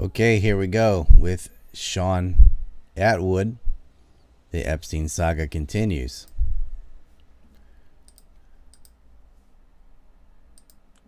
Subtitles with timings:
[0.00, 2.36] Okay, here we go with Shaun
[2.96, 3.56] Attwood.
[4.52, 6.28] The Epstein saga continues.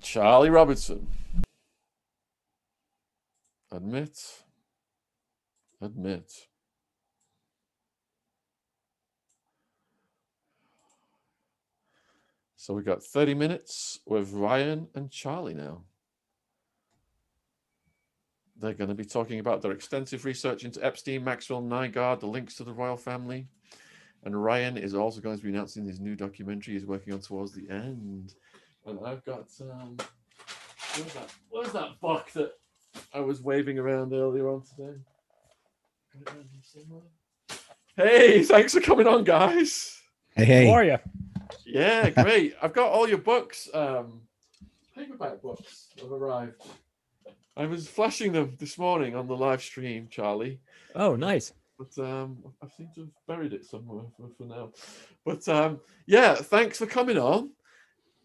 [0.00, 1.07] Charlie Robertson
[3.71, 4.43] Admit.
[5.80, 6.32] Admit.
[12.57, 15.84] So we got 30 minutes with Ryan and Charlie now.
[18.60, 22.56] They're going to be talking about their extensive research into Epstein, Maxwell, Nygard, the links
[22.56, 23.46] to the royal family.
[24.24, 27.52] And Ryan is also going to be announcing his new documentary he's working on towards
[27.52, 28.34] the end.
[28.87, 29.96] And I've got um
[30.96, 32.52] where's that where's that book that
[33.15, 34.98] I was waving around earlier on today?
[36.12, 37.02] Got it around here somewhere.
[37.96, 40.01] Hey, thanks for coming on, guys.
[40.34, 40.66] Hey, hey.
[40.66, 40.98] How are you?
[41.65, 42.54] Yeah, great.
[42.60, 43.68] I've got all your books.
[43.73, 44.20] Um,
[44.95, 46.62] paperback books have arrived.
[47.60, 50.60] I was flashing them this morning on the live stream, Charlie,
[50.95, 51.52] Oh, nice.
[51.79, 54.71] but um, I seem to have buried it somewhere for, for now.
[55.26, 57.51] But um, yeah, thanks for coming on.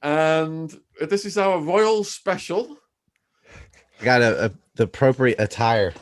[0.02, 0.74] And
[1.10, 2.78] this is our royal special.
[4.02, 5.94] Got a, a the appropriate attire.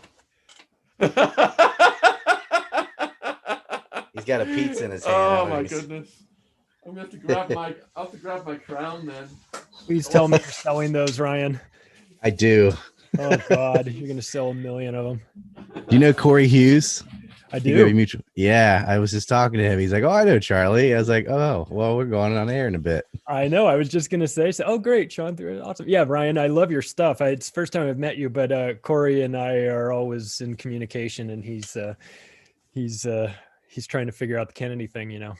[1.00, 1.10] He's
[4.26, 5.18] got a pizza in his hand.
[5.18, 6.22] Oh my goodness!
[6.86, 7.74] I'm gonna have to grab my.
[7.96, 9.28] I'll have to grab my crown then.
[9.88, 11.60] Please tell me you're selling those, Ryan.
[12.22, 12.74] I do.
[13.20, 15.22] Oh God, you're gonna sell a million of them.
[15.88, 17.04] Do you know Corey Hughes?
[17.52, 17.94] I You go to do.
[17.96, 18.22] mutual.
[18.36, 19.78] Yeah, I was just talking to him.
[19.78, 22.68] He's like, "Oh, I know Charlie." I was like, "Oh, well, we're going on air
[22.68, 23.68] in a bit." I know.
[23.68, 24.52] I was just gonna say.
[24.52, 25.36] So, oh, great, Shaun.
[25.36, 25.62] through it.
[25.62, 25.88] Awesome.
[25.88, 26.40] Yeah, Ryan.
[26.40, 27.22] I love your stuff.
[27.22, 30.42] I, it's the first time I've met you, but uh, Corey and I are always
[30.42, 31.94] in communication, and he's uh,
[32.72, 33.32] he's uh,
[33.68, 35.12] he's trying to figure out the Kennedy thing.
[35.12, 35.36] You know.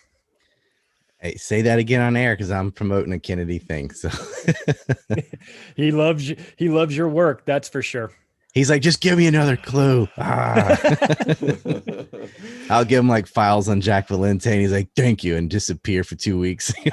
[1.24, 3.90] Hey, say that again on air because I'm promoting a Kennedy thing.
[3.92, 4.10] So
[5.78, 6.36] He loves you.
[6.58, 7.46] He loves your work.
[7.46, 8.12] That's for sure.
[8.54, 10.78] he's like, "Just give me another clue." Ah.
[12.70, 16.04] I'll give him like files on Jack Valenti, and he's like, "Thank you," and disappear
[16.04, 16.74] for two weeks.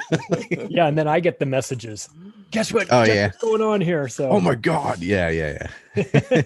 [0.69, 2.07] Yeah, and then I get the messages.
[2.51, 2.87] Guess what?
[2.89, 3.27] Oh, Guess yeah.
[3.27, 4.07] what's going on here?
[4.07, 4.29] So.
[4.29, 4.99] oh my god!
[4.99, 6.41] Yeah, yeah, yeah.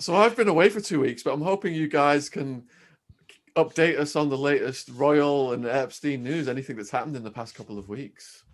[0.00, 2.64] So I've been away for two weeks, but I'm hoping you guys can
[3.56, 6.48] update us on the latest royal and Epstein news.
[6.48, 8.44] Anything that's happened in the past couple of weeks.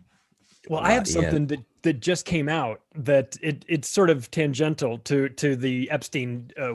[0.68, 1.22] Well, I have Not yet.
[1.22, 5.90] something that that just came out that it it's sort of tangential to to the
[5.90, 6.74] Epstein uh,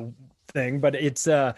[0.50, 1.54] thing, but it's uh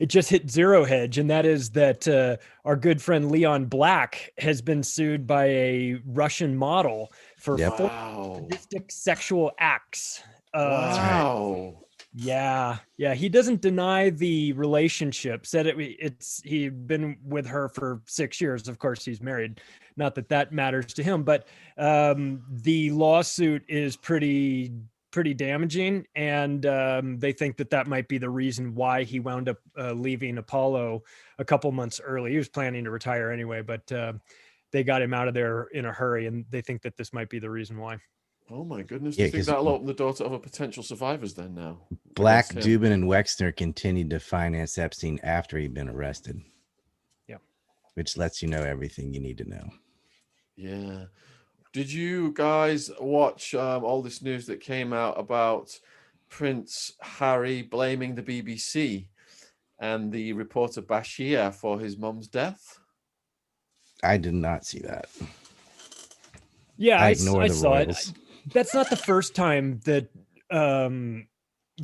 [0.00, 4.32] it just hit zero hedge, and that is that uh, our good friend Leon Black
[4.38, 7.76] has been sued by a Russian model for Yep.
[7.76, 8.34] four Wow!
[8.48, 10.22] sadistic sexual acts.
[10.54, 11.84] Uh, Wow!
[12.20, 13.14] Yeah, yeah.
[13.14, 15.46] He doesn't deny the relationship.
[15.46, 15.76] Said it.
[15.78, 18.66] It's he'd been with her for six years.
[18.66, 19.60] Of course, he's married.
[19.96, 21.46] Not that that matters to him, but
[21.76, 24.72] um, the lawsuit is pretty
[25.12, 29.48] pretty damaging, and um, they think that that might be the reason why he wound
[29.48, 31.04] up uh, leaving Apollo
[31.38, 32.32] a couple months early.
[32.32, 34.14] He was planning to retire anyway, but uh,
[34.72, 37.30] they got him out of there in a hurry, and they think that this might
[37.30, 37.98] be the reason why.
[38.50, 39.16] Oh my goodness!
[39.18, 41.54] Yeah, Do you think 'cause- that'll open the door to other potential survivors then?
[41.54, 42.46] Now, Black.
[42.48, 46.40] Dubin, and Wexner continued to finance Epstein after he'd been arrested.
[47.26, 47.36] Yeah.
[47.94, 49.68] which lets you know everything you need to know.
[50.56, 51.04] Yeah.
[51.72, 55.78] Did you guys watch um, all this news that came out about
[56.30, 59.08] Prince Harry blaming the BBC
[59.78, 62.78] and the reporter Bashir for his mum's death?
[64.02, 65.08] I did not see that.
[66.76, 68.12] Yeah, I I, s- ignore I saw it.
[68.52, 70.08] That's not the first time that
[70.50, 71.26] um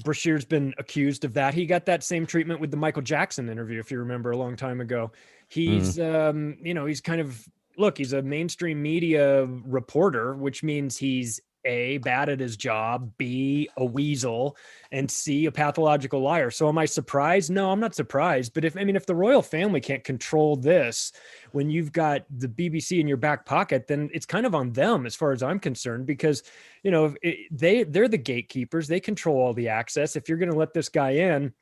[0.02, 1.54] Bashir's been accused of that.
[1.54, 4.56] He got that same treatment with the Michael Jackson interview, if you remember, a long
[4.56, 5.12] time ago.
[5.48, 10.96] He's um, you know, he's kind of look, he's a mainstream media reporter, which means
[10.96, 14.56] he's a bad at his job, B a weasel,
[14.92, 16.50] and C a pathological liar.
[16.50, 17.50] So am I surprised?
[17.50, 18.54] No, I'm not surprised.
[18.54, 21.12] But if I mean if the royal family can't control this,
[21.52, 25.06] when you've got the BBC in your back pocket, then it's kind of on them
[25.06, 26.42] as far as I'm concerned, because
[26.82, 28.88] you know it, they they're the gatekeepers.
[28.88, 30.16] They control all the access.
[30.16, 31.52] If you're going to let this guy in,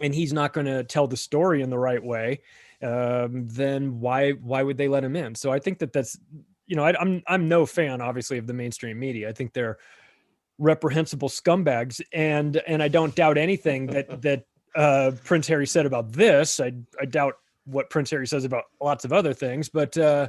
[0.00, 2.40] and he's not going to tell the story in the right way,
[2.82, 5.34] um, then why why would they let him in?
[5.34, 6.18] So I think that that's
[6.68, 9.28] you know I, I'm I'm no fan obviously of the mainstream media.
[9.28, 9.78] I think they're
[10.58, 14.44] reprehensible scumbags, and and I don't doubt anything that that
[14.76, 16.60] uh, Prince Harry said about this.
[16.60, 17.34] I I doubt
[17.64, 20.28] what Prince Harry says about lots of other things, but uh,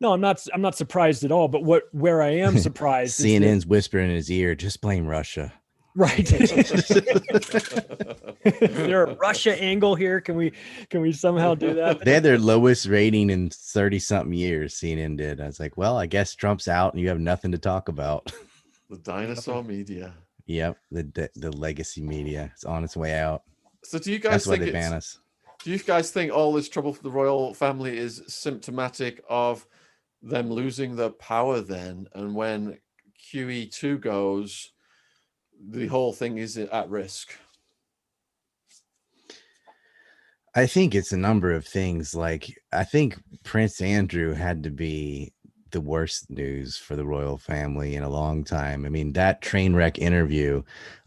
[0.00, 0.44] no, I'm not.
[0.52, 1.48] I'm not surprised at all.
[1.48, 5.06] But what where I am surprised, is that- CNN's whispering in his ear, just blame
[5.06, 5.52] Russia.
[5.94, 6.32] Right?
[6.32, 6.88] is
[8.44, 10.20] there a Russia angle here?
[10.20, 10.52] Can we
[10.88, 12.04] can we somehow do that?
[12.04, 15.40] They had their lowest rating in 30 something years, CNN did.
[15.40, 18.32] I was like, well, I guess Trump's out and you have nothing to talk about.
[18.88, 20.14] The dinosaur media.
[20.46, 23.42] Yep, the the, the legacy media It's on its way out.
[23.84, 25.18] So do you guys That's why think they ban us.
[25.62, 29.66] do you guys think all this trouble for the royal family is symptomatic of
[30.22, 32.78] them losing their power then and when
[33.32, 34.72] QE2 goes
[35.68, 37.36] the whole thing is at risk?
[40.54, 42.14] I think it's a number of things.
[42.14, 45.32] Like I think Prince Andrew had to be
[45.70, 48.84] the worst news for the royal family in a long time.
[48.84, 50.62] I mean, that train wreck interview,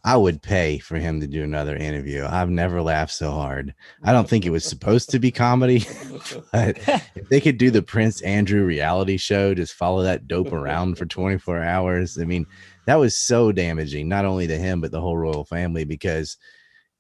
[0.05, 2.25] I would pay for him to do another interview.
[2.25, 3.73] I've never laughed so hard.
[4.03, 5.85] I don't think it was supposed to be comedy,
[6.53, 6.77] but
[7.15, 11.05] if they could do the Prince Andrew reality show, just follow that dope around for
[11.05, 12.17] 24 hours.
[12.17, 12.45] I mean,
[12.85, 16.37] that was so damaging, not only to him, but the whole royal family, because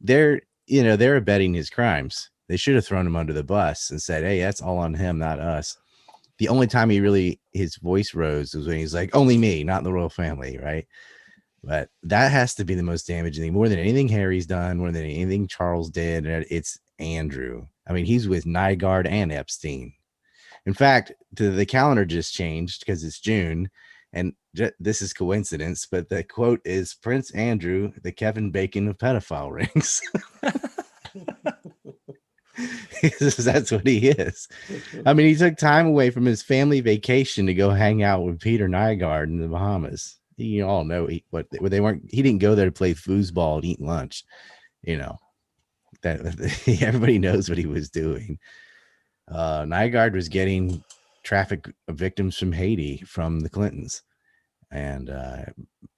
[0.01, 2.29] they're, you know, they're abetting his crimes.
[2.47, 5.17] They should have thrown him under the bus and said, Hey, that's all on him,
[5.17, 5.77] not us
[6.37, 9.83] the only time he really his voice rose was when he's like, only me, not
[9.83, 10.87] the royal family, right?
[11.63, 14.91] But that has to be the most damaging thing, more than anything Harry's done, more
[14.91, 16.25] than anything Charles did.
[16.25, 17.67] It's Andrew.
[17.87, 19.93] I mean, he's with Nygard and Epstein.
[20.65, 23.69] In fact, the, the calendar just changed because it's June,
[24.13, 28.97] and j- this is coincidence, but the quote is Prince Andrew, the Kevin Bacon of
[28.97, 30.01] pedophile rings.
[33.19, 34.47] That's what he is.
[35.05, 38.39] I mean, he took time away from his family vacation to go hang out with
[38.39, 40.17] Peter Nygard in the Bahamas.
[40.37, 42.05] You all know he, what they weren't.
[42.09, 44.23] He didn't go there to play foosball and eat lunch.
[44.83, 45.17] You know
[46.03, 46.21] that
[46.81, 48.39] everybody knows what he was doing.
[49.31, 50.83] Uh, Nygard was getting
[51.23, 54.03] traffic victims from Haiti from the Clintons,
[54.71, 55.45] and uh,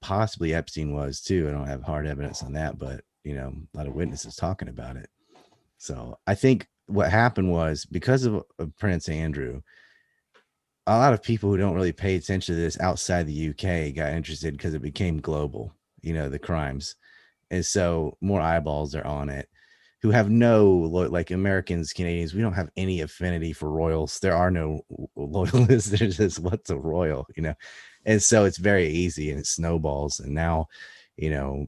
[0.00, 1.48] possibly Epstein was too.
[1.48, 4.68] I don't have hard evidence on that, but you know, a lot of witnesses talking
[4.68, 5.10] about it.
[5.78, 9.62] So I think what happened was because of, of, Prince Andrew,
[10.86, 14.12] a lot of people who don't really pay attention to this outside the UK got
[14.12, 16.94] interested because it became global, you know, the crimes.
[17.50, 19.48] And so more eyeballs are on it
[20.02, 20.70] who have no
[21.10, 24.18] like Americans, Canadians, we don't have any affinity for royals.
[24.20, 24.82] There are no
[25.16, 25.90] loyalists.
[25.90, 27.54] There's just what's a royal, you know.
[28.04, 30.20] And so it's very easy and it snowballs.
[30.20, 30.66] And now,
[31.16, 31.66] you know,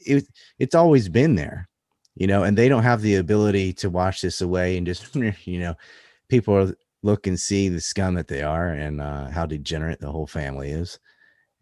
[0.00, 0.26] it,
[0.58, 1.68] it's always been there
[2.16, 5.14] you know, and they don't have the ability to wash this away and just,
[5.46, 5.74] you know,
[6.28, 6.72] people
[7.02, 10.70] look and see the scum that they are and uh, how degenerate the whole family
[10.70, 10.98] is.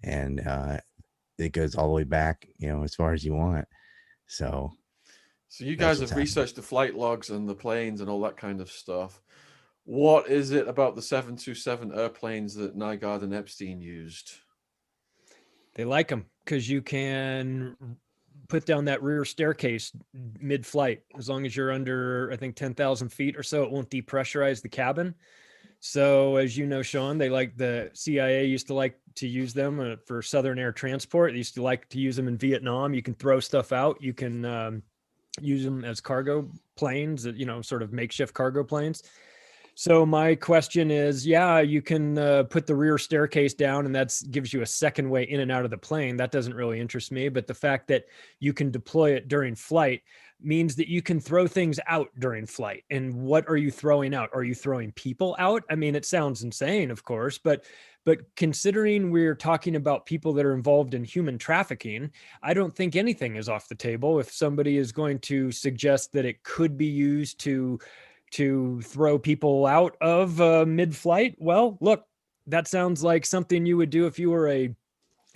[0.03, 0.79] And uh,
[1.39, 3.67] it goes all the way back, you know, as far as you want.
[4.27, 4.73] So,
[5.55, 6.25] so you guys have happening.
[6.25, 9.23] researched the flight logs and the planes and all that kind of stuff.
[9.85, 14.33] What is it about the 727 airplanes that Nygard and Epstein used?
[15.77, 17.77] They like them because you can
[18.49, 19.93] put down that rear staircase
[20.41, 21.03] mid-flight.
[21.17, 24.61] As long as you're under, I think, ten thousand feet or so, it won't depressurize
[24.61, 25.15] the cabin.
[25.79, 29.79] So, as you know, Shaun, they like the CIA used to like to use them
[29.79, 31.31] uh, for Southern Air Transport.
[31.31, 32.93] They used to like to use them in Vietnam.
[32.93, 34.03] You can throw stuff out.
[34.03, 34.83] You can um,
[35.41, 39.03] use them as cargo planes, you know, sort of makeshift cargo planes.
[39.77, 44.15] So my question is, yeah, you can uh, put the rear staircase down, and that
[44.31, 46.17] gives you a second way in and out of the plane.
[46.17, 48.05] That doesn't really interest me, but the fact that
[48.39, 50.03] you can deploy it during flight
[50.45, 52.85] means that you can throw things out during flight.
[52.91, 54.31] And what are you throwing out?
[54.33, 55.63] Are you throwing people out?
[55.71, 57.65] I mean, it sounds insane, of course, but
[58.05, 62.11] but considering we're talking about people that are involved in human trafficking,
[62.43, 64.21] I don't think anything is off the table.
[64.21, 67.79] If somebody is going to suggest that it could be used to
[68.33, 72.05] to throw people out of uh, mid-flight well look
[72.49, 74.75] that sounds like something you would do if you were a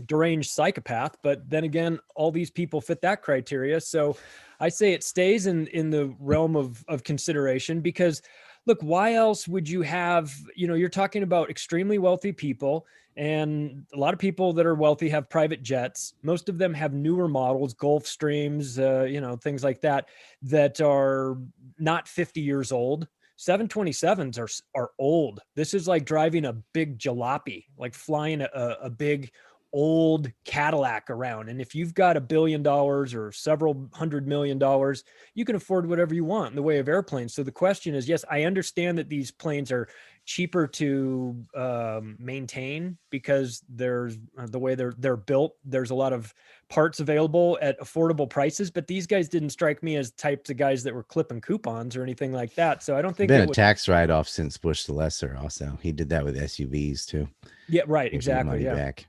[0.07, 3.81] deranged psychopath but then again all these people fit that criteria.
[3.81, 4.17] So
[4.61, 8.23] i say it stays in in the realm of of consideration because
[8.67, 12.87] look why else would you have you know you're talking about extremely wealthy people
[13.17, 16.14] and a lot of people that are wealthy have private jets.
[16.23, 20.09] Most of them have newer models gulfstreams uh, you know things like that
[20.43, 21.37] that are
[21.78, 23.09] not 50 years old.
[23.37, 24.49] 727s are
[24.81, 25.40] are old.
[25.57, 29.33] This is like driving a big jalopy like flying a, a big
[29.73, 31.49] old Cadillac around.
[31.49, 35.89] And if you've got a billion dollars or several hundred million dollars, you can afford
[35.89, 37.35] whatever you want in the way of airplanes.
[37.35, 39.89] So the question is yes, I understand that these planes are
[40.25, 45.57] cheaper to um, maintain because there's uh, the way they're they're built.
[45.65, 46.33] There's a lot of
[46.69, 50.83] parts available at affordable prices, but these guys didn't strike me as types of guys
[50.85, 52.83] that were clipping coupons or anything like that.
[52.83, 53.55] So I don't think been a would...
[53.55, 55.37] tax write off since Bush the Lesser.
[55.41, 57.29] Also, he did that with SUVs too.
[57.69, 58.13] Yeah, right.
[58.13, 58.65] Exactly.
[58.65, 58.75] Yeah.
[58.75, 59.07] Back.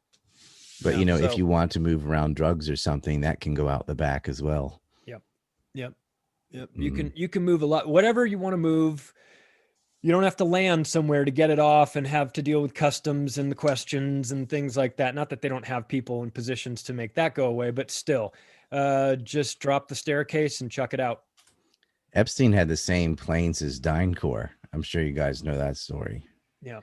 [0.81, 3.41] But yeah, you know, so, if you want to move around drugs or something, that
[3.41, 4.81] can go out the back as well.
[5.05, 5.21] Yep.
[5.73, 5.93] Yep.
[6.51, 6.69] Yep.
[6.69, 6.83] Mm.
[6.83, 7.17] You can mm-hmm.
[7.17, 7.87] you can move a lot.
[7.87, 9.13] Whatever you want to move,
[10.01, 12.73] you don't have to land somewhere to get it off and have to deal with
[12.73, 15.15] customs and the questions and things like that.
[15.15, 18.33] Not that they don't have people in positions to make that go away, but still,
[18.71, 21.23] uh, just drop the staircase and chuck it out.
[22.13, 24.49] Epstein had the same planes as DynCorp.
[24.73, 26.25] I'm sure you guys know that story.
[26.61, 26.79] Yeah.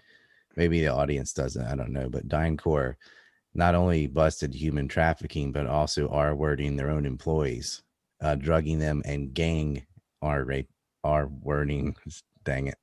[0.56, 1.66] Maybe the audience doesn't.
[1.66, 2.08] I don't know.
[2.08, 2.94] But DynCorp
[3.56, 7.82] not only busted human trafficking, but also R wording their own employees,
[8.20, 9.84] uh, drugging them and gang
[10.22, 10.68] R rape,
[11.02, 11.96] R wording.
[12.44, 12.78] Dang it.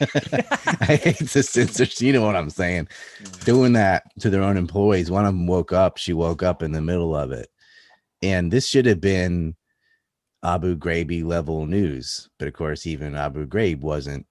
[0.80, 2.00] I hate the censors.
[2.00, 2.86] You know what I'm saying?
[3.44, 5.10] Doing that to their own employees.
[5.10, 5.96] One of them woke up.
[5.96, 7.48] She woke up in the middle of it.
[8.22, 9.56] And this should have been
[10.44, 12.28] Abu Ghraib level news.
[12.38, 14.24] But of course, even Abu Ghraib wasn't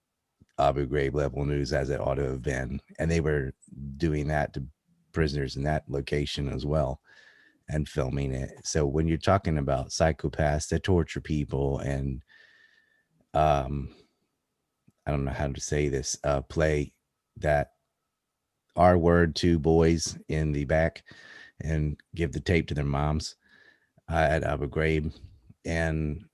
[0.57, 2.79] Abu Ghraib level news as it ought to have been.
[2.97, 3.51] And they were
[3.97, 4.63] doing that to
[5.17, 7.01] prisoners in that location as well
[7.69, 8.51] and filming it.
[8.63, 12.21] So when you're talking about psychopaths that torture people and
[13.33, 13.89] um
[15.07, 16.93] I don't know how to say this, uh play
[17.37, 17.71] that
[18.75, 21.03] R word to boys in the back
[21.61, 23.37] and give the tape to their moms
[24.11, 25.11] uh, at Abu Ghraib
[25.65, 26.25] and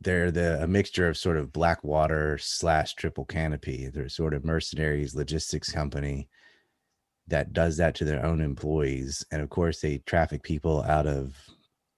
[0.00, 3.86] they're the a mixture of sort of Blackwater slash Triple Canopy.
[3.86, 6.28] They're sort of mercenaries logistics company
[7.32, 11.34] that does that to their own employees, and of course they traffic people out of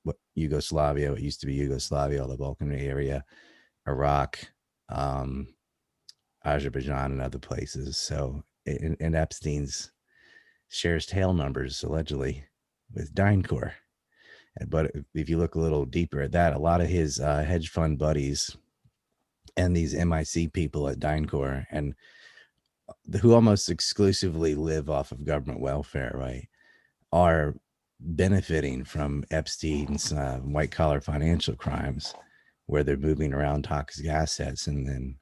[0.05, 3.25] what Yugoslavia, what used to be Yugoslavia, all the Balkan area,
[3.88, 4.38] Iraq,
[4.91, 5.49] um,
[6.45, 7.99] Azerbaijan, and other places.
[7.99, 9.91] So, and, and Epstein's
[10.69, 12.45] shares tail numbers allegedly
[12.95, 13.73] with DynCorp.
[14.69, 17.71] But if you look a little deeper at that, a lot of his uh, hedge
[17.71, 18.57] fund buddies
[19.57, 21.97] and these MIC people at DynCorp and
[23.21, 26.49] who almost exclusively live off of government welfare, right,
[27.12, 27.55] are
[28.00, 32.14] benefiting from Epstein's uh, white collar financial crimes,
[32.67, 35.17] where they're moving around toxic assets and then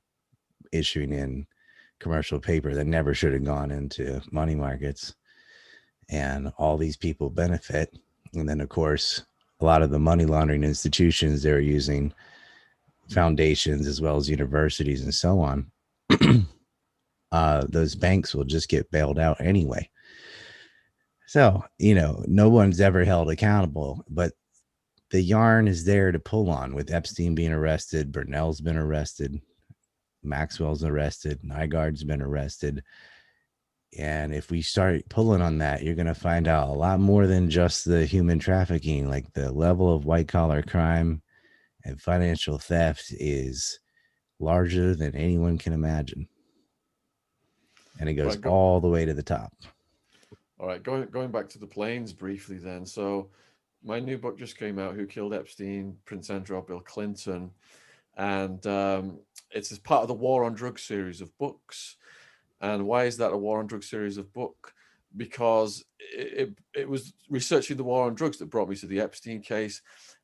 [0.72, 1.46] issuing in
[1.98, 5.14] commercial paper that never should have gone into money markets.
[6.08, 7.96] And all these people benefit
[8.34, 9.22] and then, of course,
[9.60, 12.12] a lot of the money laundering institutions they're using,
[13.08, 15.70] foundations as well as universities and so on,
[17.32, 19.88] uh, those banks will just get bailed out anyway.
[21.26, 24.32] So, you know, no one's ever held accountable, but
[25.10, 29.40] the yarn is there to pull on with Epstein being arrested, Brunel's been arrested,
[30.22, 32.84] Maxwell's arrested, Nygard's been arrested.
[33.98, 37.26] And if we start pulling on that, you're going to find out a lot more
[37.26, 39.08] than just the human trafficking.
[39.08, 41.22] Like the level of white collar crime
[41.84, 43.80] and financial theft is
[44.38, 46.28] larger than anyone can imagine.
[48.02, 49.54] And it goes Right, go- all the way to the top.
[50.58, 52.84] All right, going going back to the planes briefly then.
[52.84, 53.28] So
[53.84, 57.52] my new book just came out, Who Killed Epstein, Prince Andrew, Bill Clinton.
[58.16, 59.20] And um,
[59.52, 61.96] it's as part of the War on Drugs series of books.
[62.60, 64.74] And why is that a War on Drugs series of book?
[65.16, 69.00] Because it, it, it was researching the war on drugs that brought me to the
[69.00, 69.80] Epstein case.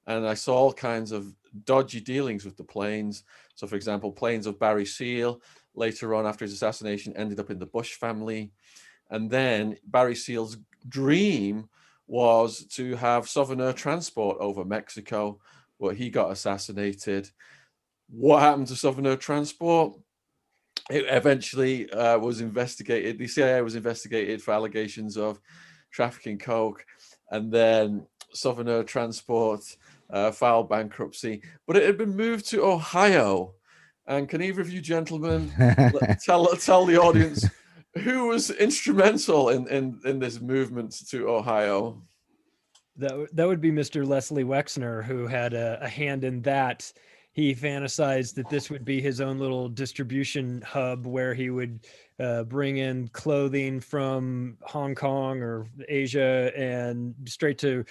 [0.09, 1.33] And I saw all kinds of
[1.65, 3.23] dodgy dealings with the planes.
[3.55, 5.41] So, for example, planes of Barry Seal
[5.79, 8.53] later on after his assassination ended up in the Bush family.
[9.11, 10.59] And then Barry Seal's
[10.89, 11.69] dream
[12.07, 15.41] was to have Southern transport over Mexico,
[15.81, 17.31] but he got assassinated.
[18.11, 19.99] What happened to Southern transport?
[20.91, 23.19] It eventually uh, was investigated.
[23.19, 25.39] The CIA was investigated for allegations of
[25.91, 26.85] trafficking coke,
[27.31, 29.61] and then Southern Transport
[30.11, 31.43] uh, filed bankruptcy.
[31.67, 33.55] But it had been moved to Ohio.
[34.09, 35.53] And can either of you gentlemen
[36.25, 37.47] tell tell the audience
[37.99, 42.03] who was instrumental in in in this movement to Ohio?
[42.97, 44.07] That that would be Mr.
[44.07, 46.91] Leslie Wexner, who had a, a hand in that.
[47.33, 51.87] He fantasized that this would be his own little distribution hub where he would
[52.19, 57.85] uh, bring in clothing from Hong Kong or Asia and straight to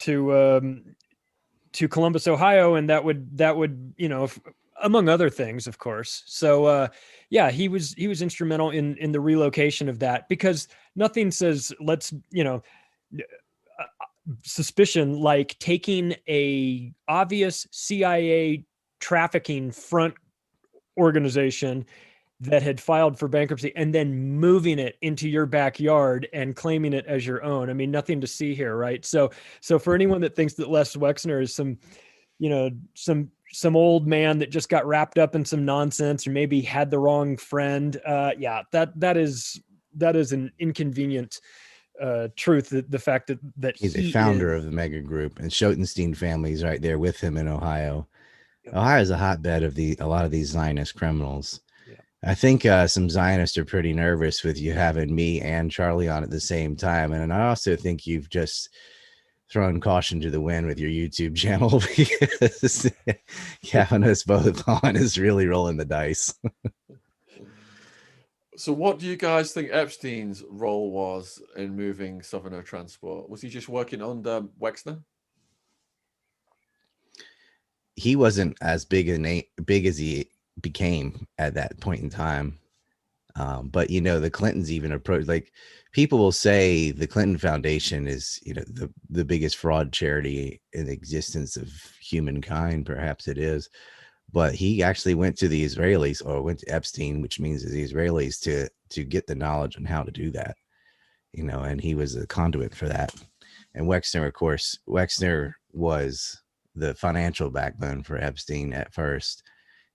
[0.00, 0.84] to um,
[1.72, 4.40] to Columbus, Ohio, and that would that would you know, f-
[4.82, 6.22] among other things, of course.
[6.26, 6.88] So uh,
[7.30, 11.72] yeah, he was he was instrumental in in the relocation of that because nothing says
[11.80, 12.62] let's you know
[14.44, 18.64] suspicion like taking a obvious CIA
[19.00, 20.14] trafficking front
[20.96, 21.84] organization
[22.40, 27.06] that had filed for bankruptcy and then moving it into your backyard and claiming it
[27.06, 27.70] as your own.
[27.70, 29.04] I mean, nothing to see here, right?
[29.04, 31.78] So, so for anyone that thinks that Les Wexner is some,
[32.40, 36.30] you know, some some old man that just got wrapped up in some nonsense or
[36.30, 39.60] maybe had the wrong friend, uh, yeah, that that is
[39.96, 41.40] that is an inconvenient
[42.00, 45.00] uh truth the, the fact that that He's he a founder is- of the mega
[45.00, 48.08] group, and Schotenstein family's right there with him in Ohio.
[48.64, 48.74] Yep.
[48.74, 51.60] Ohio is a hotbed of the a lot of these Zionist criminals.
[51.86, 51.96] Yeah.
[52.24, 56.22] I think uh, some Zionists are pretty nervous with you having me and Charlie on
[56.22, 58.70] at the same time, and I also think you've just
[59.52, 62.90] thrown caution to the wind with your YouTube channel because
[63.70, 66.34] having us both on is really rolling the dice.
[68.56, 73.28] So, what do you guys think Epstein's role was in moving Southern Air Transport?
[73.28, 75.02] Was he just working under Wexner?
[77.96, 80.28] He wasn't as big a big as he
[80.60, 82.58] became at that point in time.
[83.36, 85.52] Um, but you know, the Clintons even approached like
[85.92, 90.88] people will say the Clinton Foundation is, you know, the the biggest fraud charity in
[90.88, 91.70] existence of
[92.00, 92.86] humankind.
[92.86, 93.68] Perhaps it is
[94.32, 98.40] but he actually went to the Israelis or went to Epstein, which means the Israelis
[98.40, 100.56] to to get the knowledge on how to do that,
[101.32, 103.14] you know, and he was a conduit for that.
[103.74, 106.42] And Wexner, of course, Wexner was
[106.74, 109.42] the financial backbone for Epstein at first,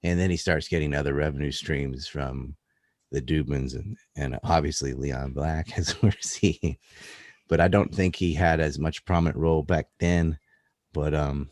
[0.03, 2.55] and then he starts getting other revenue streams from
[3.11, 6.77] the Dubins and and obviously Leon Black, as we're seeing.
[7.47, 10.37] But I don't think he had as much prominent role back then.
[10.93, 11.49] But um,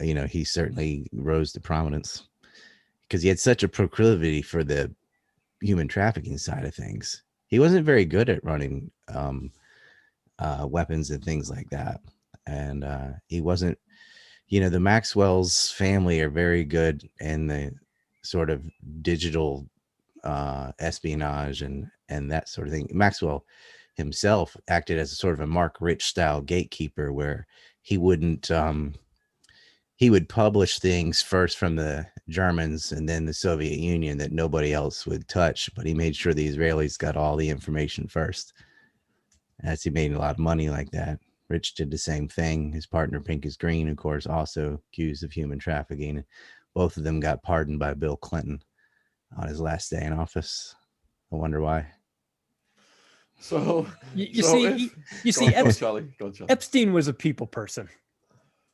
[0.00, 2.28] you know, he certainly rose to prominence
[3.02, 4.94] because he had such a proclivity for the
[5.60, 7.22] human trafficking side of things.
[7.48, 9.50] He wasn't very good at running um,
[10.38, 12.00] uh, weapons and things like that.
[12.46, 13.78] And uh, he wasn't,
[14.48, 17.72] you know, the Maxwell's family are very good in the
[18.22, 18.62] sort of
[19.02, 19.66] digital
[20.24, 22.88] uh, espionage and and that sort of thing.
[22.92, 23.44] Maxwell
[23.94, 27.46] himself acted as a sort of a Marc Rich style gatekeeper where
[27.82, 28.94] he wouldn't um,
[29.96, 34.72] he would publish things first from the Germans and then the Soviet Union that nobody
[34.72, 38.52] else would touch, but he made sure the Israelis got all the information first.
[39.64, 41.18] As he made a lot of money like that.
[41.48, 42.70] Rich did the same thing.
[42.70, 46.22] His partner Pincus Green, of course, also accused of human trafficking.
[46.74, 48.62] Both of them got pardoned by Bill Clinton
[49.36, 50.74] on his last day in office.
[51.32, 51.86] I wonder why.
[53.40, 54.90] So You, you so see, if- you,
[55.24, 56.08] you see, on, go on, Charlie.
[56.20, 56.50] On, Charlie.
[56.50, 57.88] Epstein was a people person,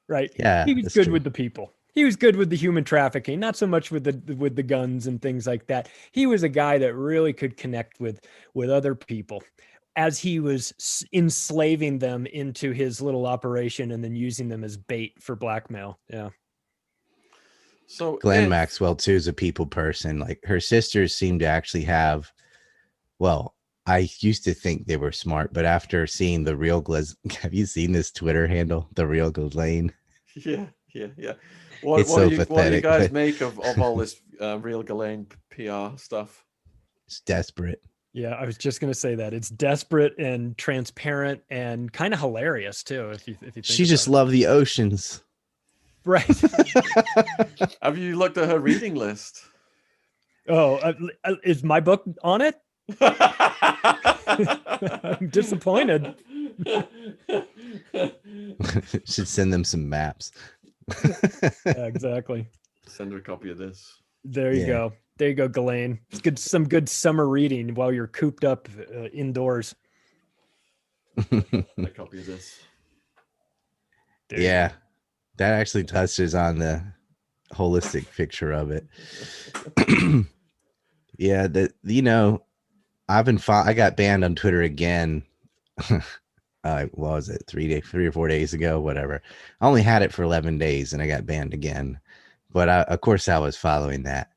[0.08, 0.30] right?
[0.38, 1.12] Yeah, he was good true.
[1.12, 1.72] with the people.
[1.94, 5.06] He was good with the human trafficking, not so much with the with the guns
[5.06, 5.88] and things like that.
[6.12, 8.20] He was a guy that really could connect with
[8.54, 9.42] with other people
[9.96, 15.22] as he was enslaving them into his little operation and then using them as bait
[15.22, 16.00] for blackmail.
[16.10, 16.30] Yeah.
[17.86, 20.18] So Glenn if- Maxwell too is a people person.
[20.18, 22.30] Like her sisters seem to actually have.
[23.18, 23.54] Well,
[23.86, 27.66] I used to think they were smart, but after seeing the real Glaz, have you
[27.66, 29.92] seen this Twitter handle, the real Ghislaine?
[30.36, 31.34] Yeah, yeah, yeah.
[31.82, 33.96] What, It's what, so do you, what do you guys but- make of, of all
[33.96, 36.44] this uh, real Ghislaine PR stuff?
[37.06, 37.80] It's desperate.
[38.14, 42.82] Yeah, I was just gonna say that it's desperate and transparent and kind of hilarious
[42.84, 43.10] too.
[43.10, 44.10] If you if you think She just it.
[44.10, 45.22] loved the oceans.
[46.04, 46.26] Right.
[47.82, 49.42] Have you looked at her reading list?
[50.48, 50.92] oh, uh,
[51.24, 52.56] uh, is my book on it?
[53.00, 54.18] I'm
[55.28, 56.14] disappointed.
[59.04, 60.32] Should send them some maps.
[61.02, 62.46] Yeah, exactly.
[62.86, 64.00] Send her a copy of this.
[64.24, 64.66] There you Yeah.
[64.66, 64.92] go.
[65.16, 66.00] There you go, Galen.
[66.10, 66.38] It's good.
[66.38, 69.74] Some good summer reading while you're cooped up uh, indoors.
[71.16, 72.60] A copy of this.
[74.28, 74.72] There you yeah,
[75.36, 76.82] that actually touches on the
[77.52, 78.86] holistic picture of it.
[81.18, 82.42] yeah, that you know,
[83.08, 85.22] I've been I got banned on Twitter again.
[85.90, 87.44] uh, what was it?
[87.46, 89.22] Three days, three or four days ago, whatever.
[89.60, 91.98] I only had it for eleven days, and I got banned again.
[92.50, 94.30] But I, of course, I was following that,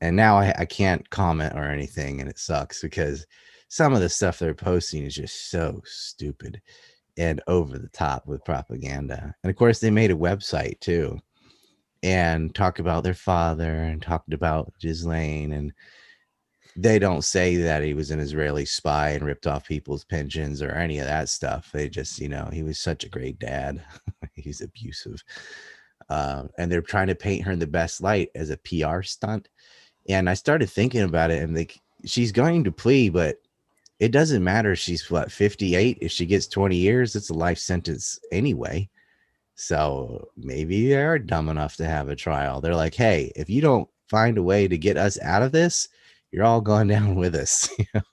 [0.00, 3.26] and now I, I can't comment or anything, and it sucks because
[3.68, 6.60] some of the stuff they're posting is just so stupid
[7.16, 9.34] and over the top with propaganda.
[9.42, 11.18] And of course, they made a website too
[12.02, 15.52] and talk about their father and talked about Ghislaine.
[15.52, 15.72] And
[16.76, 20.72] they don't say that he was an Israeli spy and ripped off people's pensions or
[20.72, 21.70] any of that stuff.
[21.72, 23.82] They just, you know, he was such a great dad.
[24.34, 25.22] He's abusive.
[26.10, 29.48] Uh, and they're trying to paint her in the best light as a PR stunt.
[30.08, 33.36] And I started thinking about it and like, she's going to plea, but
[34.00, 37.58] it doesn't matter if she's what 58 if she gets 20 years it's a life
[37.58, 38.88] sentence anyway.
[39.56, 42.60] So maybe they're dumb enough to have a trial.
[42.60, 45.88] They're like hey if you don't find a way to get us out of this
[46.30, 47.68] you're all going down with us.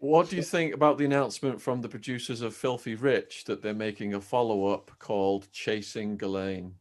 [0.00, 3.74] What do you think about the announcement from the producers of Filthy Rich that they're
[3.74, 6.74] making a follow up called Chasing Ghislaine?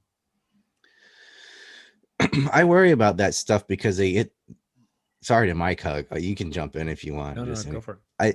[2.54, 4.34] i worry about that stuff because they it
[5.22, 7.70] sorry to mike hug uh, you can jump in if you want No, no, Just
[7.70, 8.00] go for it.
[8.20, 8.34] I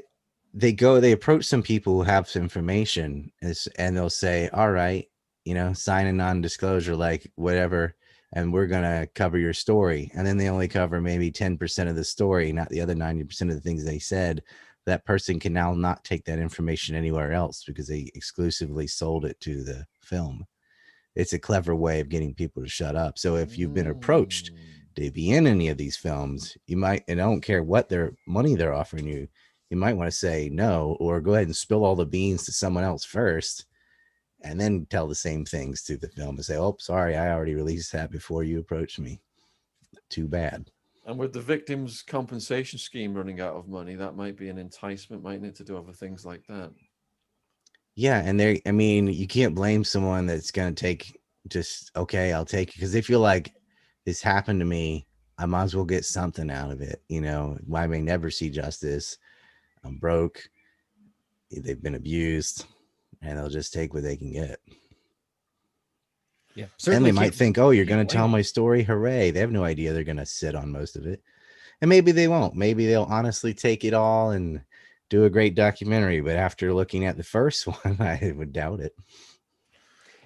[0.53, 3.33] they go they approach some people who have some information
[3.79, 5.07] and they'll say all right
[5.45, 7.97] you know sign a non-disclosure like whatever
[8.35, 10.11] and we're gonna cover your story.
[10.15, 13.55] And then they only cover maybe 10% of the story, not the other 90% of
[13.55, 14.43] the things they said.
[14.87, 19.41] That person can now not take that information anywhere else because they exclusively sold it
[19.41, 20.45] to the film.
[21.15, 23.19] It's a clever way of getting people to shut up.
[23.19, 24.59] So if you've been approached Mm.
[24.97, 28.15] To be in any of these films, you might, and I don't care what their
[28.27, 29.29] money they're offering you,
[29.71, 32.53] you might want to say no or go ahead and spill all the beans to
[32.53, 33.67] someone else first
[34.43, 37.55] and then tell the same things to the film and say, oh, sorry, I already
[37.55, 39.21] released that before you approached me.
[40.11, 40.71] Too bad.
[41.07, 45.23] And with the victims' compensation scheme running out of money, that might be an enticement,
[45.23, 46.71] mightn't it, to do other things like that?
[47.95, 48.23] Yeah.
[48.25, 52.45] And they, I mean, you can't blame someone that's going to take just, okay, I'll
[52.45, 53.55] take it because they feel like
[54.05, 55.07] this happened to me.
[55.37, 57.03] I might as well get something out of it.
[57.09, 59.19] You know, I may never see justice.
[59.85, 60.49] I'm broke.
[61.55, 62.67] Eh, they've been abused
[63.23, 64.61] and they'll just take what they can get.
[66.55, 67.09] Yeah, certainly.
[67.11, 68.85] and they might think, oh, you're going to tell my story.
[68.85, 69.33] Hooray.
[69.33, 71.21] They have no idea they're going to sit on most of it.
[71.81, 72.55] And maybe they won't.
[72.55, 74.61] Maybe they'll honestly take it all and
[75.11, 76.21] do a great documentary.
[76.21, 78.95] But after looking at the first one, I would doubt it.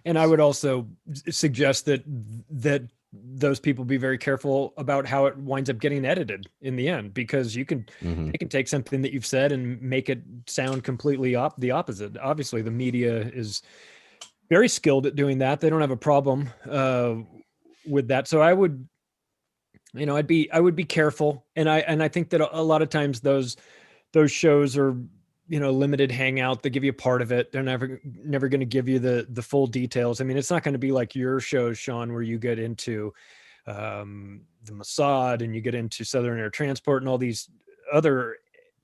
[0.04, 0.88] And I would also
[1.28, 2.02] suggest that
[2.50, 2.82] that
[3.12, 7.14] those people be very careful about how it winds up getting edited in the end,
[7.14, 8.32] because you can Mhm.
[8.32, 12.16] they can take something that you've said and make it sound completely op- the opposite.
[12.18, 13.62] Obviously, the media is
[14.50, 15.60] very skilled at doing that.
[15.60, 17.16] They don't have a problem uh,
[17.86, 18.28] with that.
[18.28, 18.86] So I would,
[19.94, 22.58] you know, I'd be I would be careful, and I and I think that a
[22.58, 23.56] a lot of times those
[24.12, 24.96] those shows are
[25.48, 28.60] you know limited hangout they give you a part of it they're never never going
[28.60, 31.14] to give you the the full details i mean it's not going to be like
[31.14, 33.12] your shows shaun where you get into
[33.66, 37.48] um the mossad and you get into southern air transport and all these
[37.92, 38.36] other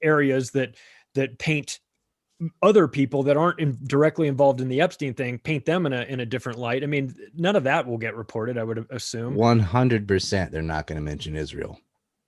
[0.02, 0.74] areas that
[1.14, 1.80] that paint
[2.62, 6.02] other people that aren't in, directly involved in the epstein thing paint them in a
[6.02, 9.34] in a different light i mean none of that will get reported i would assume
[9.36, 11.78] 100% they're not going to mention Israel.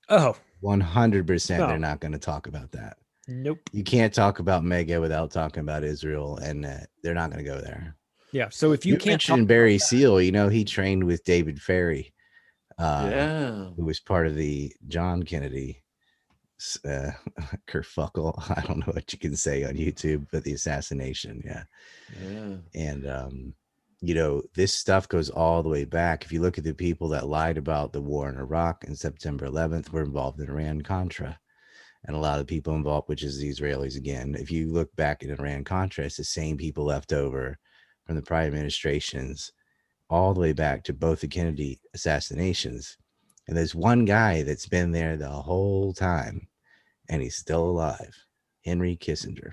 [0.08, 1.66] oh 100% No.
[1.68, 2.96] they're not going to talk about that.
[3.28, 7.44] Nope You can't talk about Mega without talking about Israel, and uh, they're not going
[7.44, 7.96] to go there.
[8.32, 10.20] yeah so if you, You, can't talk mentioned Barry that- Seal.
[10.20, 12.12] You know, he trained with David Ferrie.
[12.78, 13.64] Uh, yeah.
[13.74, 15.82] who was part of the John Kennedy
[16.84, 17.10] uh,
[17.66, 18.34] kerfuffle.
[18.56, 21.62] I don't know what you can say on YouTube, but the assassination, yeah.
[22.22, 22.56] Yeah.
[22.74, 23.54] And um,
[24.02, 26.24] you know, this stuff goes all the way back.
[26.26, 29.46] If you look at the people that lied about the war in Iraq and September
[29.48, 31.38] 11th, were involved in Iran Contra.
[32.06, 34.36] And a lot of the people involved, which is the Israelis again.
[34.38, 37.58] If you look back at Iran Contra, it's the same people left over
[38.06, 39.52] from the prior administrations,
[40.08, 42.96] all the way back to both the Kennedy assassinations.
[43.48, 46.46] And there's one guy that's been there the whole time,
[47.08, 48.16] and he's still alive.
[48.64, 49.52] Henry Kissinger.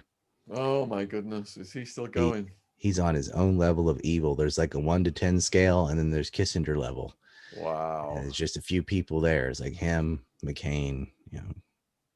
[0.51, 1.57] Oh my goodness.
[1.57, 2.51] Is he still going?
[2.77, 4.35] He's on his own level of evil.
[4.35, 7.15] There's like a one to ten scale, and then there's Kissinger level.
[7.57, 8.15] Wow.
[8.17, 9.49] And it's just a few people there.
[9.49, 11.53] It's like him, McCain, you know,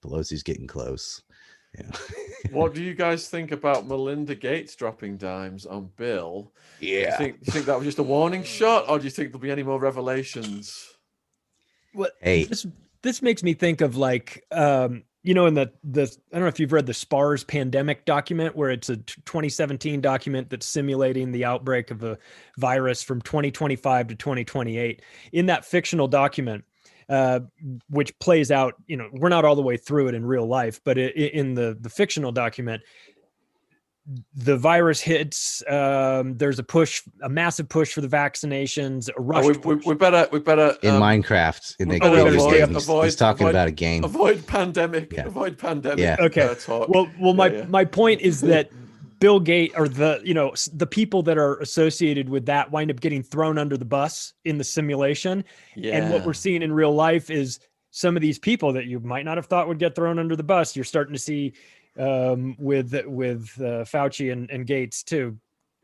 [0.03, 1.21] Pelosi's getting close.
[1.77, 1.99] You know.
[2.51, 6.51] what do you guys think about Melinda Gates dropping dimes on Bill?
[6.79, 7.17] Do you yeah.
[7.17, 9.41] think, do you think that was just a warning shot, or do you think there'll
[9.41, 10.97] be any more revelations?
[11.97, 12.45] what Hey.
[12.45, 12.65] this
[13.01, 16.47] this makes me think of like um you know in the the i don't know
[16.47, 21.43] if you've read the spars pandemic document where it's a 2017 document that's simulating the
[21.43, 22.17] outbreak of a
[22.57, 26.63] virus from 2025 to 2028 in that fictional document
[27.09, 27.39] uh,
[27.89, 30.81] which plays out you know we're not all the way through it in real life
[30.83, 32.81] but i i- in the the fictional document
[34.35, 39.23] the virus hits um, there's a push a massive push for the vaccinations a Oh,
[39.23, 42.51] rush we, we, we better we better In um, Minecraft, in we the better avoid-
[42.57, 44.03] game, he's, avoid- he's talking avoid- about a game.
[44.05, 45.11] avoid pandemic.
[45.11, 45.25] Yeah.
[45.25, 45.99] Avoid pandemic.
[45.99, 46.15] Yeah.
[46.21, 46.41] Okay.
[46.41, 46.87] uh, talk.
[46.87, 47.65] well well my yeah.
[47.65, 48.69] my point is that
[49.19, 52.99] bill gates or the you know the people that are associated with that wind up
[52.99, 55.43] getting thrown under the bus in the simulation
[55.75, 55.97] yeah.
[55.97, 57.59] and what we're seeing in real life is
[57.91, 60.43] some of these people that you might not have thought would get thrown under the
[60.43, 61.53] bus you're starting to see
[61.97, 65.37] um, with with uh, fauci and, and gates too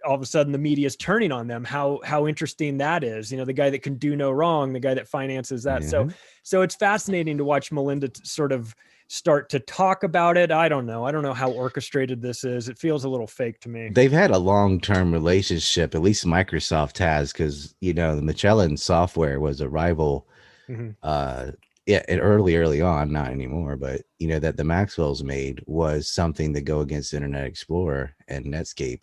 [0.06, 3.32] all of a sudden the media is turning on them how how interesting that is
[3.32, 6.06] you know the guy that can do no wrong the guy that finances that so
[6.06, 6.14] Mhm.
[6.44, 8.76] so it's fascinating to watch melinda t- sort of
[9.08, 12.70] start to talk about it i don't know i don't know how orchestrated this is
[12.70, 16.26] it feels a little fake to me They've had a long term relationship, at least
[16.26, 20.28] Microsoft has, because, you know, the Michelin software was a rival
[20.70, 20.96] Mhm.
[21.04, 21.52] uh
[21.86, 26.08] yeah and early early on not anymore but you know that the maxwells made was
[26.08, 29.02] something to go against internet explorer and netscape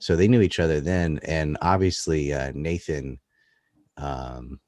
[0.00, 3.18] so they knew each other then and obviously uh nathan
[3.96, 4.58] um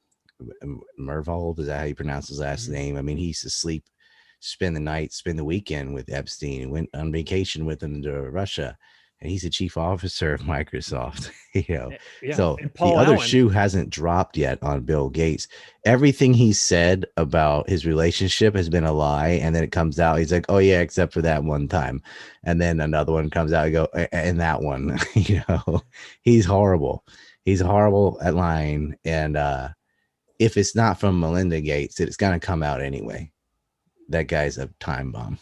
[1.01, 2.73] Myhrvold is that how you pronounce his last Mhm.
[2.73, 3.85] name i mean he used to sleep
[4.41, 8.77] spend the night spend the weekend with epstein went on vacation with him to russia
[9.21, 11.31] and he's the chief officer of Microsoft.
[11.55, 11.91] you know,
[12.23, 12.37] Yeah.
[12.37, 15.49] so the other Allen, shoe hasn't dropped yet on Bill Gates.
[15.85, 20.19] Everything he said about his relationship has been a lie, and then it comes out.
[20.19, 22.03] He's like, "Oh yeah, except for that one time,"
[22.45, 23.65] and then another one comes out.
[23.67, 25.83] I go, "And that one," you know,
[26.23, 27.05] he's horrible.
[27.45, 29.71] He's horrible at lying, and uh,
[30.39, 33.33] if it's not from Melinda Gates, it's gonna come out anyway.
[34.09, 35.39] That guy's a time bomb.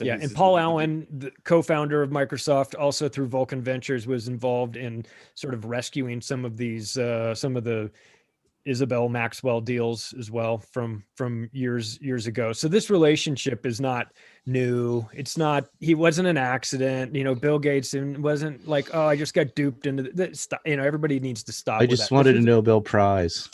[0.00, 5.06] Yeah, and Paul Allen, the co-founder of Microsoft, also through Vulcan Ventures, was involved in
[5.34, 7.90] sort of rescuing some of these, uh, some of the
[8.64, 12.52] Isabel Maxwell deals as well from from years years ago.
[12.52, 14.12] So this relationship is not
[14.44, 15.06] new.
[15.14, 15.68] It's not.
[15.78, 17.14] He wasn't an accident.
[17.14, 20.48] You know, Bill Gates and wasn't like, oh, I just got duped into this.
[20.64, 21.80] You know, everybody needs to stop.
[21.80, 22.14] I just that.
[22.14, 23.48] wanted This a Nobel Prize.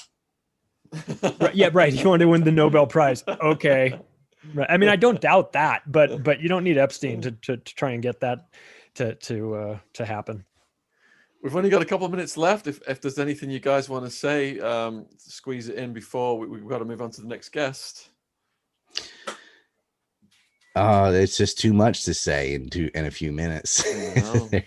[1.23, 1.93] Right, yeah, right.
[1.93, 3.23] You wanted to win the Nobel Prize.
[3.43, 3.99] Okay.
[4.55, 4.67] Right.
[4.69, 7.75] I mean, I don't doubt that, but but you don't need Epstein to to, to
[7.75, 8.49] try and get that
[8.95, 10.45] to to uh to happen.
[11.43, 12.69] We've only got a couple of minutes left.
[12.69, 16.47] If, if there's anything you guys want to say, um, squeeze it in before we,
[16.47, 18.11] we've got to move on to the next guest.
[20.77, 23.85] Oh, it's just too much to say in two in a few minutes.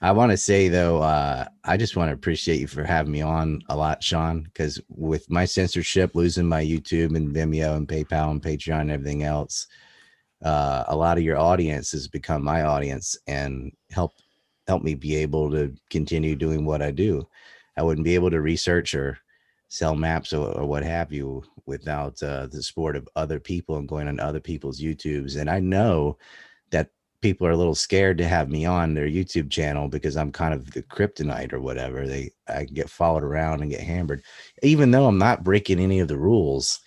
[0.00, 3.22] I want to say though, uh, I just want to appreciate you for having me
[3.22, 4.42] on a lot, Shaun.
[4.42, 9.22] Because with my censorship, losing my YouTube and Vimeo and PayPal and Patreon and everything
[9.22, 9.66] else,
[10.44, 14.12] uh, a lot of your audience has become my audience and help
[14.66, 17.26] help me be able to continue doing what I do.
[17.76, 19.18] I wouldn't be able to research or
[19.68, 23.88] sell maps or, or what have you without uh, the support of other people and
[23.88, 25.36] going on other people's YouTubes.
[25.38, 26.16] And I know
[27.24, 30.52] people are a little scared to have me on their YouTube channel because I'm kind
[30.52, 32.06] of the kryptonite or whatever.
[32.06, 34.22] They I get followed around and get hammered,
[34.62, 36.80] even though I'm not breaking any of the rules.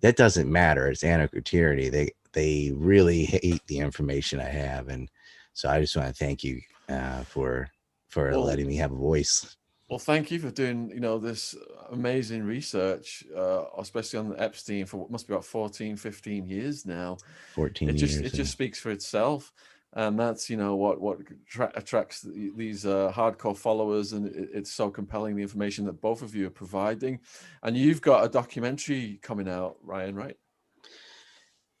[0.00, 0.88] That doesn't matter.
[0.88, 1.88] It's anarchy.
[1.88, 5.08] They they really hate the information I have, and
[5.52, 7.68] so I just want to thank you uh, for
[8.08, 9.56] for Well, letting me have a voice.
[9.92, 11.54] Well, thank you for doing, you know, this
[11.90, 17.18] amazing research, uh, especially on Epstein for what must be about 14, 15 years now.
[17.54, 18.26] 14 It just years.
[18.26, 18.36] it yeah.
[18.38, 19.52] just speaks for itself,
[19.92, 24.48] and that's you know what what tra- attracts the- these uh, hardcore followers, and it,
[24.54, 27.20] it's so compelling the information that both of you are providing,
[27.62, 30.38] and you've got a documentary coming out, Ryan, right?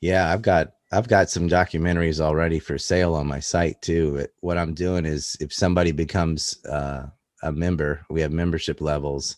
[0.02, 4.26] Yeah, I've got I've got some documentaries already for sale on my site too.
[4.40, 7.06] What I'm doing is if somebody becomes uh,
[7.42, 9.36] a member, we have membership levels.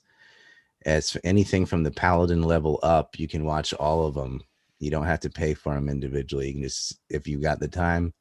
[0.86, 4.42] As anything from the paladin level up, you can watch all of them.
[4.78, 6.48] You don't have to pay for them individually.
[6.48, 8.12] You can just if you got the time,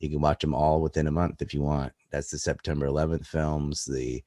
[0.00, 1.92] you can watch them all within a month if you want.
[2.10, 4.22] That's the September 11th films, the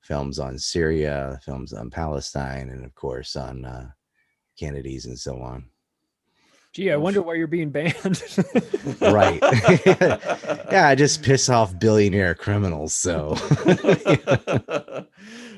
[0.00, 3.90] films on Syria, films on Palestine, and of course on uh,
[4.56, 5.64] Kennedys and so on.
[6.74, 7.94] Gee, I wonder why you're being banned.
[9.00, 9.38] Right.
[10.72, 12.94] yeah, I just piss off billionaire criminals.
[12.94, 13.34] So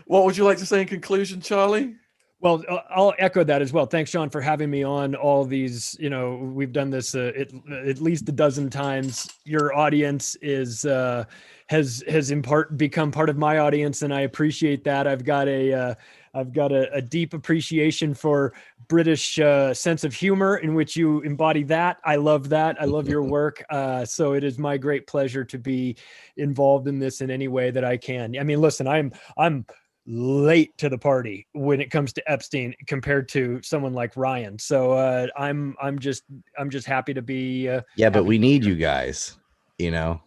[0.07, 1.94] what would you like to say in conclusion, Charlie?
[2.40, 3.87] Well, I- I'll echo that as well.
[3.87, 5.96] Thanks, Shaun, for having me on all these.
[5.98, 9.29] You know, we've done this uh, at, at least a dozen times.
[9.44, 11.24] Your audience is uh,
[11.68, 15.07] has has in part become part of my audience, and I appreciate that.
[15.07, 15.94] I've got a uh,
[16.37, 18.53] I've got a, a deep appreciation for
[18.88, 21.99] British uh, sense of humor, in which you embody that.
[22.05, 22.81] I love that.
[22.81, 23.64] I love your work.
[23.70, 25.96] Uh, so it is my great pleasure to be
[26.37, 28.37] involved in this in any way that I can.
[28.38, 29.64] I mean, listen, I'm I'm
[30.07, 34.59] late to the party when it comes to Epstein compared to someone like Ryan.
[34.59, 36.25] So uh, I'm I'm just
[36.59, 37.68] I'm just happy to be.
[37.68, 39.38] Uh, yeah, but we need you guys.
[39.79, 40.20] You know,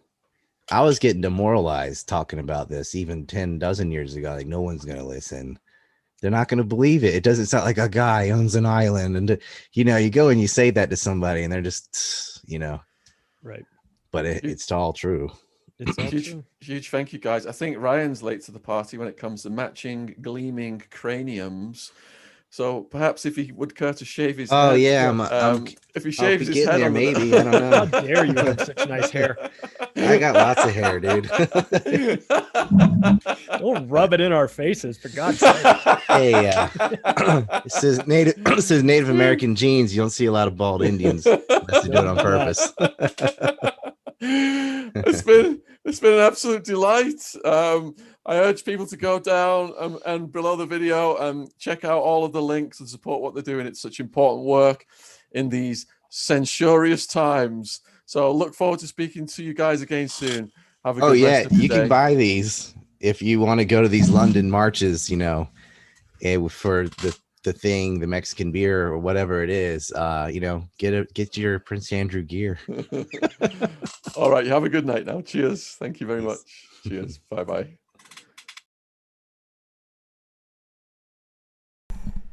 [0.70, 4.34] I was getting demoralized talking about this even 10 dozen years ago.
[4.34, 5.58] Like, no one's going to listen.
[6.20, 7.14] They're not going to believe it.
[7.14, 9.16] It doesn't sound like a guy owns an island.
[9.16, 9.38] And,
[9.72, 12.80] you know, you go and you say that to somebody and they're just, you know,
[13.42, 13.64] right.
[14.10, 15.30] but it, You- it's all true.
[15.78, 16.44] It's all huge, true.
[16.60, 17.46] huge thank you guys.
[17.46, 21.92] I think Ryan's late to the party when it comes to matching gleaming craniums.
[22.52, 25.66] So perhaps if he would care to shave his Oh, head, yeah, I'm- I'm- um,
[25.94, 27.36] if he I'll shaves his getting head there, over the- maybe.
[27.36, 27.70] I don't know.
[27.76, 29.36] How dare you have such nice hair?
[29.96, 31.30] I got lots of hair, dude.
[33.60, 35.54] Don't rub it in our faces, for God's sake.
[36.08, 36.68] hey, uh,
[37.64, 39.94] it says native it says Native American genes.
[39.94, 42.72] You don't see a lot of bald Indians unless they do it on purpose.
[44.20, 47.20] it's been it's been an absolute delight.
[47.44, 47.94] Um,
[48.26, 52.24] I urge people to go down and, and below the video and check out all
[52.24, 53.66] of the links and support what they're doing.
[53.66, 54.84] It's such important work
[55.32, 57.80] in these censorious times.
[58.04, 60.50] So look forward to speaking to you guys again soon.
[60.84, 61.78] Have a good Oh yeah, rest of your you day.
[61.80, 65.08] can buy these if you want to go to these London marches.
[65.08, 65.48] You know,
[66.22, 70.68] eh, for the the thing, the Mexican beer or whatever it is, uh, you know,
[70.78, 72.58] get a get your Prince Andrew gear.
[74.16, 75.20] All right, you have a good night now.
[75.20, 75.76] Cheers.
[75.78, 76.38] Thank you very much.
[76.86, 77.18] Cheers.
[77.30, 77.68] bye bye.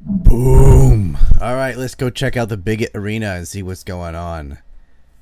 [0.00, 1.18] Boom.
[1.40, 4.58] All right, let's go check out the Bigot Arena and see what's going on.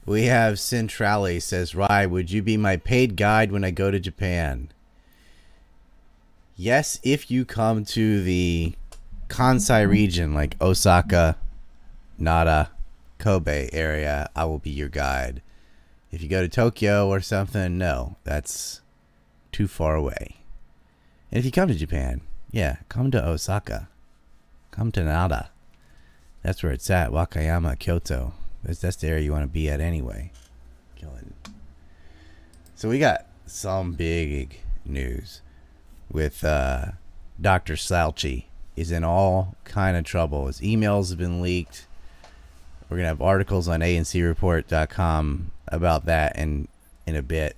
[0.04, 3.98] We have Centrale says, Rai, would you be my paid guide when I go to
[3.98, 4.68] Japan?
[6.54, 8.74] Yes, if you come to the
[9.28, 11.36] Kansai region, like Osaka,
[12.18, 12.70] Nara,
[13.18, 15.42] Kobe area, I will be your guide.
[16.10, 18.80] If you go to Tokyo or something, no, that's
[19.52, 20.36] too far away.
[21.30, 23.88] And if you come to Japan, yeah, come to Osaka.
[24.70, 25.50] Come to Nara.
[26.42, 27.10] That's where it's at.
[27.10, 28.34] Wakayama, Kyoto.
[28.62, 30.32] That's, that's the area you want to be at anyway.
[30.94, 31.34] Killing.
[32.74, 35.40] So we got some big news
[36.10, 36.92] with uh,
[37.40, 37.74] Dr.
[37.74, 38.44] Fauci
[38.76, 40.46] is in all kind of trouble.
[40.46, 41.86] His emails have been leaked.
[42.88, 46.68] We're gonna have articles on ancreport.com about that in
[47.06, 47.56] in a bit.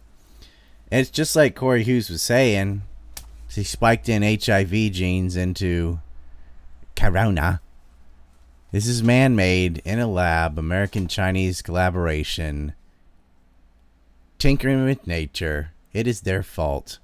[0.91, 2.83] And it's just like Corey Hughes was saying.
[3.51, 6.01] He spiked in HIV genes into
[6.95, 7.61] Corona.
[8.71, 12.75] This is man made in a lab, American Chinese collaboration,
[14.39, 15.73] tinkering with nature.
[15.93, 16.99] It is their fault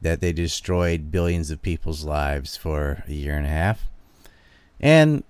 [0.00, 3.88] that they destroyed billions of people's lives for a year and a half.
[4.80, 5.24] And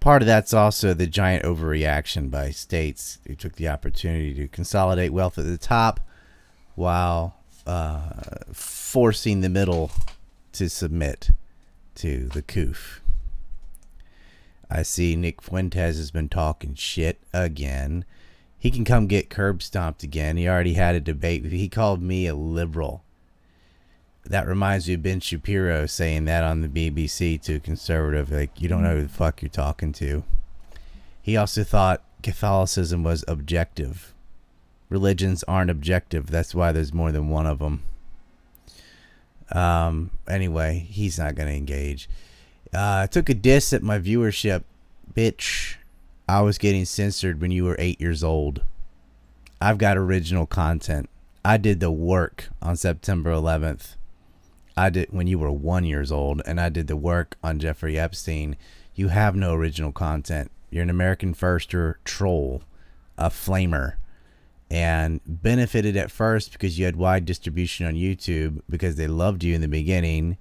[0.00, 5.12] part of that's also the giant overreaction by states who took the opportunity to consolidate
[5.12, 6.00] wealth at the top
[6.74, 7.36] while
[7.66, 8.10] uh,
[8.52, 9.90] forcing the middle
[10.52, 11.30] to submit
[11.94, 13.00] to the coof.
[14.70, 18.04] I see Nick Fuentes has been talking shit again.
[18.58, 20.36] He can come get curb stomped again.
[20.36, 21.44] He already had a debate.
[21.44, 23.03] He called me a liberal.
[24.26, 28.30] That reminds me of Ben Shapiro saying that on the BBC to a conservative.
[28.30, 30.24] Like, you don't know who the fuck you're talking to.
[31.20, 34.14] He also thought Catholicism was objective.
[34.88, 36.28] Religions aren't objective.
[36.28, 37.82] That's why there's more than one of them.
[39.52, 42.08] Um, anyway, he's not going to engage.
[42.72, 44.64] Uh, I took a diss at my viewership.
[45.14, 45.76] Bitch,
[46.28, 48.62] I was getting censored when you were eight years old.
[49.60, 51.08] I've got original content.
[51.44, 53.96] I did the work on September 11th.
[54.76, 57.98] I did when you were one years old, and I did the work on Jeffrey
[57.98, 58.56] Epstein.
[58.94, 60.50] You have no original content.
[60.70, 62.62] You're an American firster troll,
[63.16, 63.94] a flamer,
[64.70, 69.54] and benefited at first because you had wide distribution on YouTube because they loved you
[69.54, 70.36] in the beginning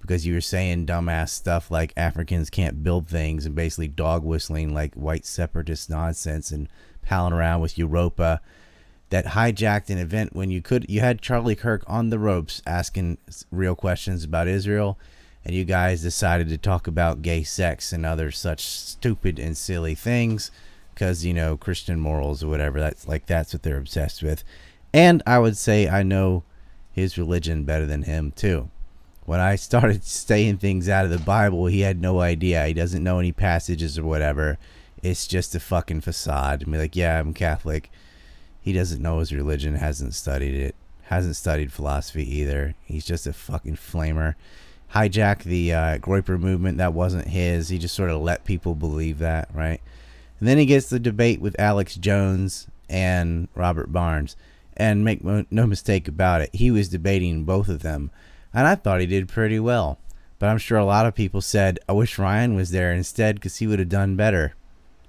[0.00, 4.72] because you were saying dumbass stuff like Africans can't build things and basically dog whistling
[4.72, 6.68] like white separatist nonsense and
[7.02, 8.40] palling around with Europa
[9.10, 13.18] that hijacked an event when you could you had Charlie Kirk on the ropes asking
[13.50, 14.98] real questions about Israel
[15.44, 19.94] and you guys decided to talk about gay sex and other such stupid and silly
[19.94, 20.50] things
[20.92, 24.44] because you know Christian morals or whatever that's like that's what they're obsessed with.
[24.92, 26.42] And I would say I know
[26.92, 28.68] his religion better than him too.
[29.24, 32.66] When I started saying things out of the Bible he had no idea.
[32.66, 34.58] He doesn't know any passages or whatever.
[35.02, 36.62] It's just a fucking facade.
[36.62, 37.90] And be like yeah I'm Catholic
[38.60, 42.74] he doesn't know his religion, hasn't studied it, hasn't studied philosophy either.
[42.84, 44.34] He's just a fucking flamer.
[44.94, 47.68] Hijack the uh, Groyper movement that wasn't his.
[47.68, 49.80] He just sort of let people believe that, right?
[50.38, 54.36] And then he gets the debate with Alex Jones and Robert Barnes.
[54.76, 58.12] And make no mistake about it, he was debating both of them.
[58.54, 59.98] And I thought he did pretty well.
[60.38, 63.56] But I'm sure a lot of people said, I wish Ryan was there instead because
[63.56, 64.54] he would have done better.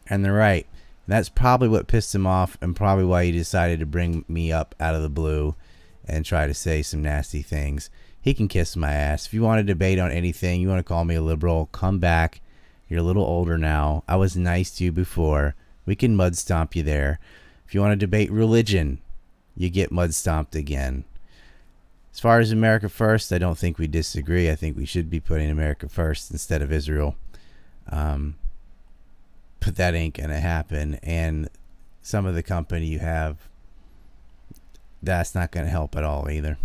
[0.08, 0.66] And they're right.
[1.10, 4.76] That's probably what pissed him off and probably why he decided to bring me up
[4.80, 5.56] out of the blue
[6.06, 7.90] and try to say some nasty things.
[8.22, 9.26] He can kiss my ass.
[9.26, 11.98] If you want to debate on anything, you want to call me a liberal, come
[11.98, 12.42] back.
[12.88, 14.04] You're a little older now.
[14.08, 15.56] I was nice to you before.
[15.84, 17.20] We can mud stomp you there.
[17.66, 19.00] If you want to debate religion,
[19.56, 21.06] you get mud stomped again.
[22.14, 24.52] As far as America first, I don't think we disagree.
[24.52, 27.16] I think we should be putting America first instead of Israel.
[27.92, 28.36] Um,
[29.60, 30.96] but that ain't gonna happen.
[31.04, 31.50] And
[32.02, 33.38] some of the company you have,
[35.02, 36.58] that's not gonna help at all either.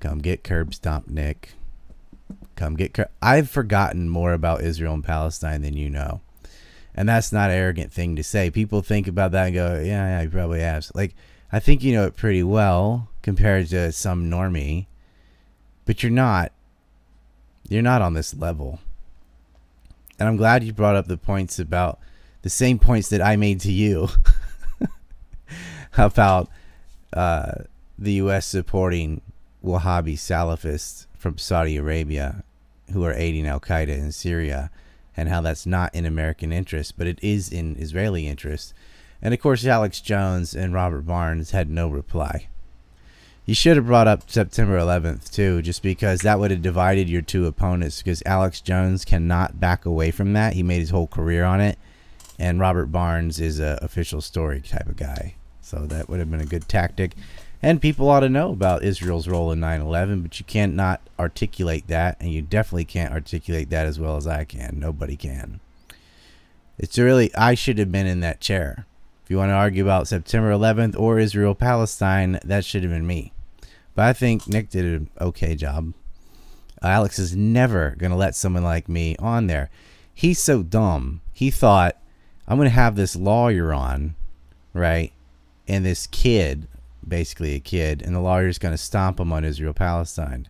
[0.00, 1.52] Come get curb stomp, Nick.
[2.54, 2.94] Come get.
[2.94, 3.08] curb.
[3.22, 6.20] I've forgotten more about Israel and Palestine than you know,
[6.94, 8.50] and that's not an arrogant thing to say.
[8.50, 11.14] People think about that and go, "Yeah, yeah, you probably have." Like,
[11.52, 14.86] I think you know it pretty well compared to some normie,
[15.84, 16.52] but you're not.
[17.68, 18.80] You're not on this level
[20.18, 21.98] and I'm glad you brought up the points about
[22.42, 24.08] the same points that I made to you
[25.98, 26.48] about
[27.12, 27.52] uh,
[27.98, 28.46] the U.S.
[28.46, 29.20] supporting
[29.64, 32.44] Wahhabi Salafists from Saudi Arabia
[32.92, 34.70] who are aiding Al Qaeda in Syria
[35.16, 38.74] and how that's not in American interest, but it is in Israeli interest.
[39.22, 42.48] And of course, Alex Jones and Robert Barnes had no reply.
[43.46, 47.22] You should have brought up September 11th too, just because that would have divided your
[47.22, 48.02] two opponents.
[48.02, 50.54] Because Alex Jones cannot back away from that.
[50.54, 51.78] He made his whole career on it,
[52.40, 55.36] and Robert Barnes is a official story type of guy.
[55.60, 57.12] So that would have been a good tactic.
[57.62, 61.00] And people ought to know about Israel's role in 9 11, but you can't not
[61.16, 64.80] articulate that, and you definitely can't articulate that as well as I can.
[64.80, 65.60] Nobody can.
[66.78, 68.86] It's really, I should have been in that chair.
[69.22, 73.06] If you want to argue about September 11th or Israel Palestine, that should have been
[73.06, 73.32] me.
[73.96, 75.92] But I think Nick did an okay job.
[76.80, 79.70] Alex is never going to let someone like me on there.
[80.14, 81.20] He's so dumb.
[81.32, 81.96] He thought,
[82.46, 84.14] I'm going to have this lawyer on,
[84.72, 85.12] right?
[85.66, 86.68] And this kid
[87.06, 90.48] basically a kid, and the lawyer's going to stomp him on Israel Palestine.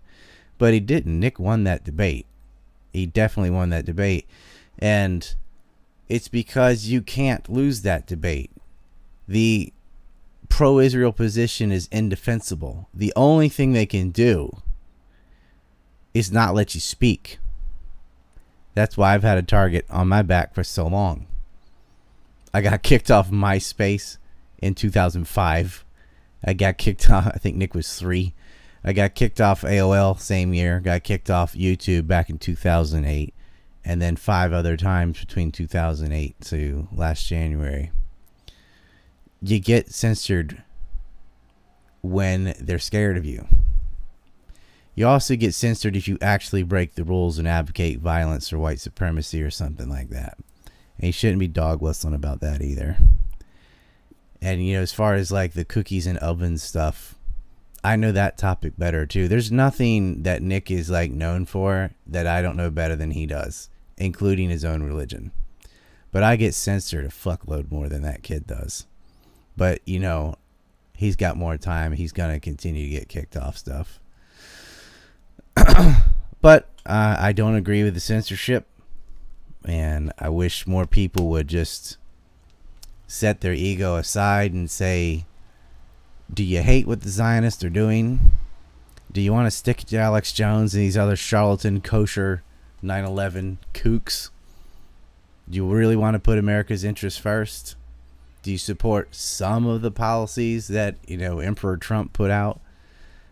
[0.59, 1.18] But he didn't.
[1.18, 2.26] Nick won that debate.
[2.92, 4.26] He definitely won that debate.
[4.78, 5.34] And
[6.09, 8.51] it's because you can't lose that debate.
[9.28, 9.72] The
[10.49, 12.88] pro Israel position is indefensible.
[12.94, 14.62] The only thing they can do
[16.14, 17.38] is not let you speak.
[18.74, 21.26] That's why I've had a target on my back for so long.
[22.53, 24.18] I got kicked off MySpace
[24.59, 25.84] in 2005
[26.47, 27.26] I got kicked off.
[27.26, 28.34] I think Nick was three.
[28.84, 30.80] I got kicked off AOL same year.
[30.80, 33.34] Got kicked off YouTube back in 2008,
[33.84, 37.90] and then five other times between 2008 to last January.
[39.47, 40.64] You get censored
[42.03, 43.47] when they're scared of you.
[44.97, 48.80] You also get censored if you actually break the rules and advocate violence or white
[48.80, 50.36] supremacy or something like that.
[50.99, 52.97] And you shouldn't be dog whistling about that either.
[54.42, 57.14] And you know, as far as like the cookies and ovens stuff,
[57.84, 59.28] I know that topic better too.
[59.28, 63.26] There's nothing that Nick is like known for that I don't know better than he
[63.26, 65.30] does, including his own religion.
[66.11, 68.86] But I get censored a fuckload more than that kid does.
[69.57, 70.36] But you know,
[70.94, 71.92] he's got more time.
[71.92, 74.00] He's gonna continue to get kicked off stuff.
[76.40, 78.66] but uh, I don't agree with the censorship,
[79.64, 81.96] and I wish more people would just
[83.07, 85.26] set their ego aside and say,
[86.32, 88.32] do you hate what the Zionists are doing?
[89.12, 92.42] Do you want to stick to Alex Jones and these other charlatan kosher
[92.82, 94.30] 9 11 kooks?
[95.48, 97.76] Do you really want to put America's interests first?
[98.47, 102.61] Do you support some of the policies that, you know, Emperor Trump put out?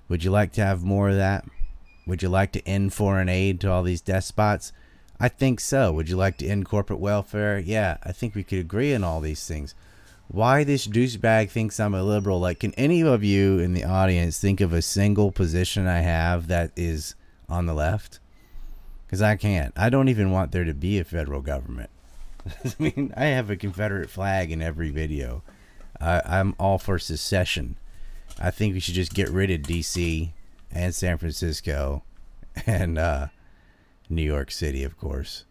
[0.09, 1.45] Would you like to have more of that?
[2.05, 4.73] Would you like to end foreign aid to all these despots?
[5.21, 5.93] I think so.
[5.93, 7.61] Would you like to end corporate welfare?
[7.61, 9.77] Yeah, I think we could agree on all these things.
[10.27, 12.41] Why this douchebag thinks I'm a liberal?
[12.41, 16.49] Like, can any of you in the audience think of a single position I have
[16.49, 17.15] that is
[17.49, 18.19] on the left?
[19.07, 19.73] Because I can't.
[19.77, 21.91] I don't even want there to be a federal government.
[22.64, 25.42] I mean, I have a Confederate flag in every video.
[26.01, 27.76] I'm all for secession.
[28.38, 30.32] I think we should just get rid of D.C.
[30.70, 32.03] and San Francisco
[32.66, 33.28] and uh,
[34.09, 35.45] New York City, of course.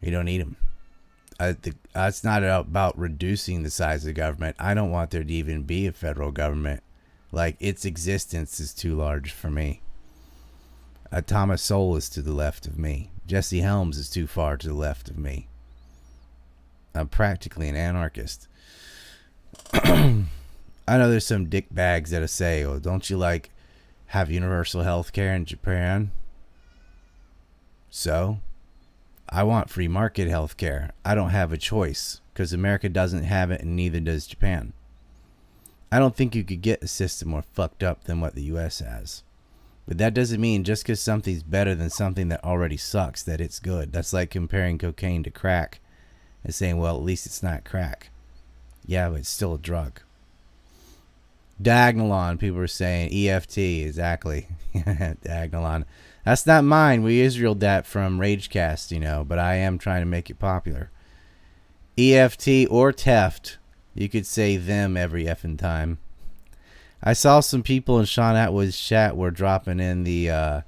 [0.00, 0.56] You don't need them.
[1.40, 4.56] I think uh, it's not about reducing the size of the government.
[4.58, 6.82] I don't want there to even be a federal government.
[7.32, 9.82] Like its existence is too large for me.
[11.10, 13.10] Uh, Thomas Sowell is to the left of me.
[13.26, 15.48] Jesse Helms is too far to the left of me.
[16.94, 18.48] I'm practically an anarchist.
[19.72, 20.26] I
[20.88, 23.50] know there's some dick bags that say, "Oh, don't you like
[24.08, 26.12] have universal health care in Japan?"
[27.90, 28.40] So,
[29.28, 30.92] I want free market health care.
[31.04, 34.72] I don't have a choice because America doesn't have it and neither does Japan.
[35.90, 38.80] I don't think you could get a system more fucked up than what the US
[38.80, 39.22] has.
[39.86, 43.60] But that doesn't mean just because something's better than something that already sucks that it's
[43.60, 43.92] good.
[43.92, 45.80] That's like comparing cocaine to crack
[46.42, 48.10] and saying, well, at least it's not crack.
[48.86, 50.00] Yeah, but it's still a drug.
[51.62, 54.48] Diagnolon, people are saying EFT, exactly.
[54.74, 55.84] Diagnolon.
[56.24, 57.02] That's not mine.
[57.02, 60.90] We Israeled that from Ragecast, you know, but I am trying to make it popular.
[61.96, 63.56] EFT or Teft.
[63.94, 65.98] You could say them every effing time.
[67.06, 70.60] I saw some people in Shaun Attwood's chat were dropping in the uh,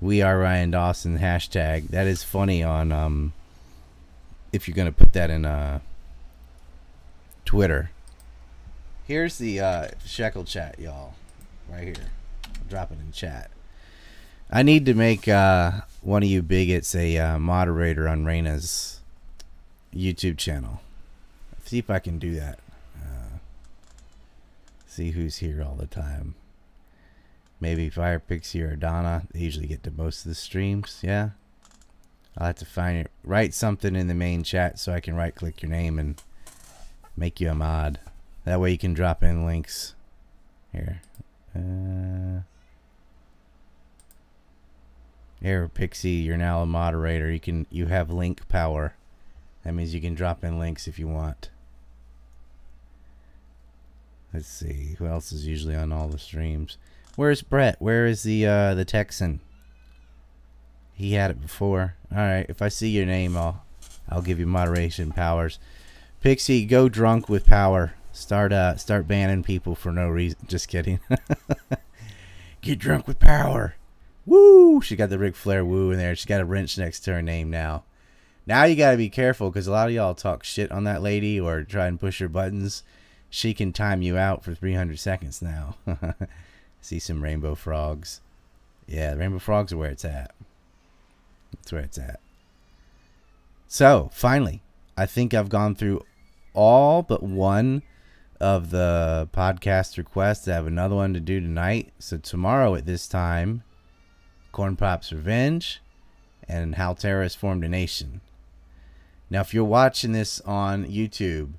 [0.00, 1.88] "We Are Ryan Dawson" hashtag.
[1.88, 3.32] That is funny on um,
[4.52, 5.80] if you're gonna put that in uh,
[7.44, 7.90] Twitter.
[9.04, 11.14] Here's the uh, Shekel chat, y'all,
[11.68, 12.10] right here.
[12.46, 13.50] I'll drop it in chat.
[14.50, 19.00] I need to make uh, one of you bigots a uh, moderator on Raina's
[19.92, 20.80] YouTube channel.
[21.64, 22.60] See if I can do that.
[24.98, 26.34] See who's here all the time.
[27.60, 29.28] Maybe Fire Pixie or Donna.
[29.30, 30.98] They usually get to most of the streams.
[31.04, 31.30] Yeah.
[32.36, 33.10] I'll have to find it.
[33.22, 36.20] Write something in the main chat so I can right click your name and
[37.16, 38.00] make you a mod.
[38.44, 39.94] That way you can drop in links.
[40.72, 41.00] Here.
[41.54, 42.40] Uh,
[45.40, 47.30] here, Pixie, you're now a moderator.
[47.30, 48.94] You can you have link power.
[49.62, 51.50] That means you can drop in links if you want.
[54.32, 54.96] Let's see.
[54.98, 56.76] Who else is usually on all the streams?
[57.16, 57.76] Where's Brett?
[57.80, 59.40] Where is the uh the Texan?
[60.94, 61.94] He had it before.
[62.12, 62.46] All right.
[62.48, 63.64] If I see your name, I'll
[64.08, 65.58] I'll give you moderation powers.
[66.20, 67.94] Pixie, go drunk with power.
[68.12, 70.38] Start uh start banning people for no reason.
[70.46, 71.00] Just kidding.
[72.60, 73.76] Get drunk with power.
[74.26, 74.82] Woo!
[74.82, 76.14] She got the Ric Flair woo in there.
[76.14, 77.84] She got a wrench next to her name now.
[78.46, 81.02] Now you got to be careful because a lot of y'all talk shit on that
[81.02, 82.82] lady or try and push her buttons.
[83.30, 85.76] She can time you out for 300 seconds now.
[86.80, 88.20] See some rainbow frogs.
[88.86, 90.34] Yeah, rainbow frogs are where it's at.
[91.52, 92.20] That's where it's at.
[93.66, 94.62] So, finally,
[94.96, 96.02] I think I've gone through
[96.54, 97.82] all but one
[98.40, 100.48] of the podcast requests.
[100.48, 101.92] I have another one to do tonight.
[101.98, 103.62] So, tomorrow at this time,
[104.52, 105.82] Corn Pop's Revenge
[106.48, 108.22] and How Terrorists Formed a Nation.
[109.28, 111.52] Now, if you're watching this on YouTube,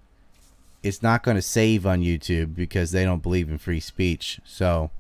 [0.84, 4.40] it's not going to save on YouTube because they don't believe in free speech.
[4.46, 4.92] So,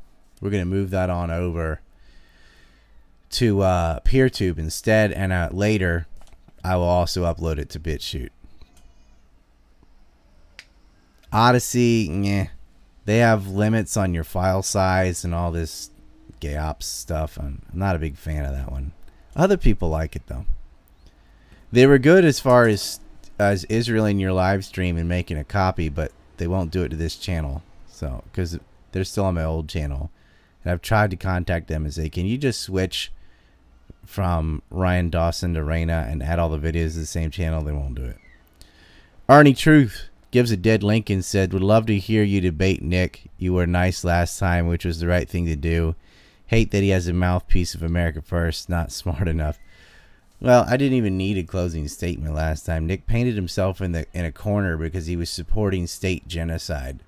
[0.42, 1.82] we're going to move that on over
[3.32, 6.08] to uh, PeerTube instead, and uh, later
[6.64, 8.30] I will also upload it to BitChute.
[11.32, 12.48] Odysee, yeah,
[13.06, 15.92] they have limits on your file size and all this
[16.40, 17.38] gay ops stuff.
[17.38, 18.94] I'm not a big fan of that one.
[19.36, 20.46] Other people like it though.
[21.72, 23.00] They were good as far as
[23.40, 26.90] as Israel in your live stream and making a copy, but they won't do it
[26.90, 27.64] to this channel.
[27.88, 28.60] So because
[28.92, 30.12] they're still on my old channel,
[30.64, 33.12] and I've tried to contact them and say, can you just switch
[34.06, 37.64] from Ryan Dawson to Raina and add all the videos to the same channel?
[37.64, 38.18] They won't do it.
[39.30, 43.30] Arnie Truth gives a dead link and said, would love to hear you debate Nick.
[43.38, 45.96] You were nice last time, which was the right thing to do.
[46.48, 49.60] Hate that he has a mouthpiece of America First, not smart enough.
[50.42, 52.88] Well, I didn't even need a closing statement last time.
[52.88, 57.02] Nick painted himself in the in a corner because he was supporting state genocide.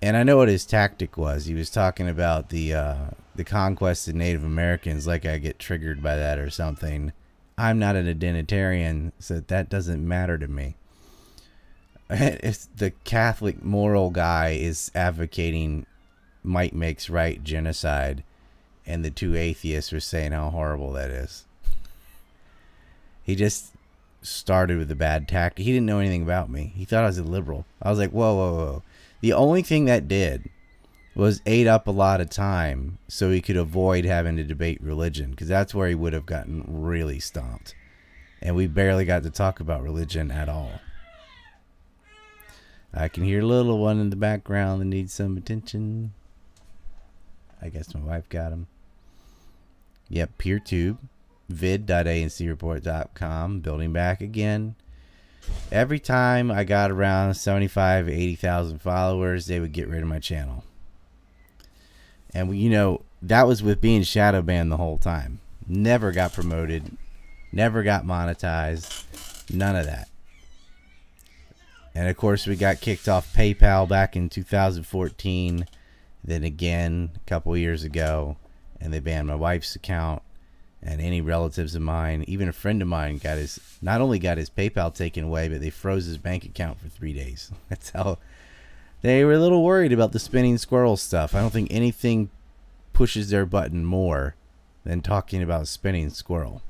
[0.00, 1.46] And I know what his tactic was.
[1.46, 2.96] He was talking about the uh,
[3.34, 7.12] the conquest of Native Americans, like I get triggered by that or something.
[7.58, 10.76] I'm not an identitarian, so that doesn't matter to me.
[12.08, 15.86] If the Catholic moral guy is advocating
[16.44, 18.22] might makes right genocide,
[18.86, 21.45] and the two atheists are saying how horrible that is.
[23.26, 23.72] He just
[24.22, 25.64] started with a bad tactic.
[25.64, 26.72] He didn't know anything about me.
[26.76, 27.66] He thought I was a liberal.
[27.82, 28.82] I was like, whoa, whoa, whoa.
[29.20, 30.48] The only thing that did
[31.16, 35.30] was ate up a lot of time so he could avoid having to debate religion
[35.30, 37.74] because that's where he would have gotten really stomped.
[38.40, 40.78] And we barely got to talk about religion at all.
[42.94, 46.12] I can hear a little one in the background that needs some attention.
[47.60, 48.68] I guess my wife got him.
[50.08, 50.98] Yep, PeerTube,
[51.48, 54.74] vid.ancreport.com, building back again.
[55.70, 60.64] Every time I got around 75, 80,000 followers, they would get rid of my channel.
[62.34, 65.38] And, you know, that was with being shadow banned the whole time.
[65.66, 66.96] Never got promoted,
[67.52, 69.04] never got monetized,
[69.52, 70.08] none of that.
[71.94, 75.66] And of course, we got kicked off PayPal back in 2014
[76.26, 78.36] then again a couple years ago,
[78.80, 80.22] and they banned my wife's account
[80.82, 82.24] and any relatives of mine.
[82.26, 85.60] Even a friend of mine got his not only got his PayPal taken away, but
[85.60, 87.50] they froze his bank account for three days.
[87.68, 88.18] That's how
[89.02, 91.34] they were a little worried about the spinning squirrel stuff.
[91.34, 92.30] I don't think anything
[92.92, 94.34] pushes their button more
[94.84, 96.62] than talking about spinning squirrel.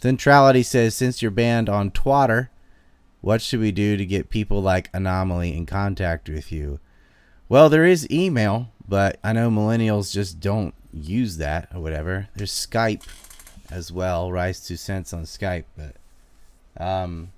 [0.00, 2.50] Centrality says since you're banned on Twitter,
[3.20, 6.78] what should we do to get people like Anomaly in contact with you?
[7.48, 12.28] Well, there is email, but I know millennials just don't use that or whatever.
[12.34, 13.02] There's Skype
[13.70, 14.32] as well.
[14.32, 15.96] Rise to cents on Skype, but
[16.82, 17.30] um,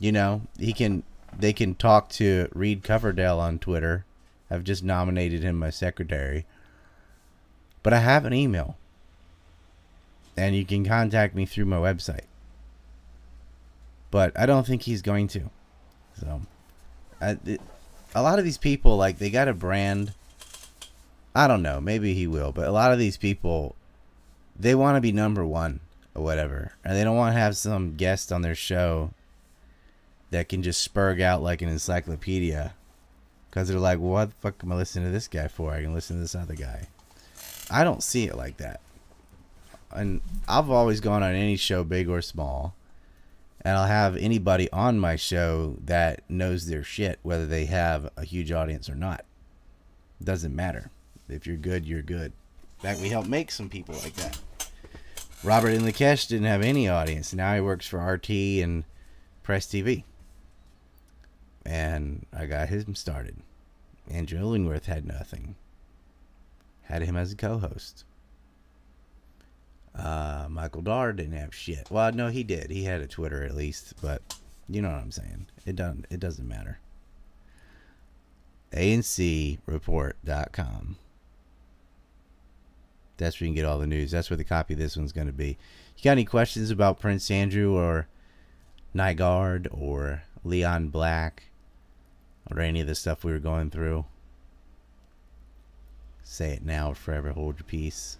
[0.00, 1.02] you know, he can.
[1.38, 4.04] They can talk to Reed Coverdale on Twitter.
[4.50, 6.44] I've just nominated him my secretary.
[7.82, 8.76] But I have an email,
[10.36, 12.26] and you can contact me through my website.
[14.10, 15.48] But I don't think he's going to.
[16.20, 16.42] So,
[17.20, 17.62] I, it,
[18.14, 20.12] a lot of these people like they got a brand
[21.34, 23.74] i don't know maybe he will but a lot of these people
[24.58, 25.80] they want to be number one
[26.14, 29.10] or whatever and they don't want to have some guest on their show
[30.30, 32.74] that can just spurg out like an encyclopedia
[33.52, 35.72] because they're like, what the fuck am I listening to this guy for?
[35.74, 36.88] I can listen to this other guy.
[37.70, 38.80] I don't see it like that.
[39.90, 42.74] And I've always gone on any show, big or small,
[43.60, 48.24] and I'll have anybody on my show that knows their shit, whether they have a
[48.24, 49.26] huge audience or not.
[50.24, 50.90] Doesn't matter.
[51.28, 52.32] If you're good, you're good.
[52.78, 54.38] In fact, we helped make some people like that.
[55.44, 57.32] Robert Inlakesh didn't have any audience.
[57.32, 58.84] Now he works for RT and
[59.42, 60.04] Press TV.
[61.64, 63.36] And I got him started.
[64.10, 65.56] Andrew Illingworth had nothing.
[66.82, 68.04] Had him as a co-host.
[69.94, 71.90] Uh, Michael Dar didn't have shit.
[71.90, 72.70] Well, no, he did.
[72.70, 74.22] He had a Twitter at least, but
[74.68, 75.46] you know what I'm saying.
[75.66, 76.06] It doesn't.
[76.10, 76.78] It doesn't matter.
[78.72, 80.96] ANCreport.com.
[83.22, 84.10] That's where you can get all the news.
[84.10, 85.56] That's where the copy of this one's going to be.
[85.96, 88.08] You got any questions about Prince Andrew or
[88.94, 91.44] Nygard or Leon Black
[92.50, 94.04] or any of the stuff we were going through?
[96.24, 98.18] Say it now or forever hold your peace.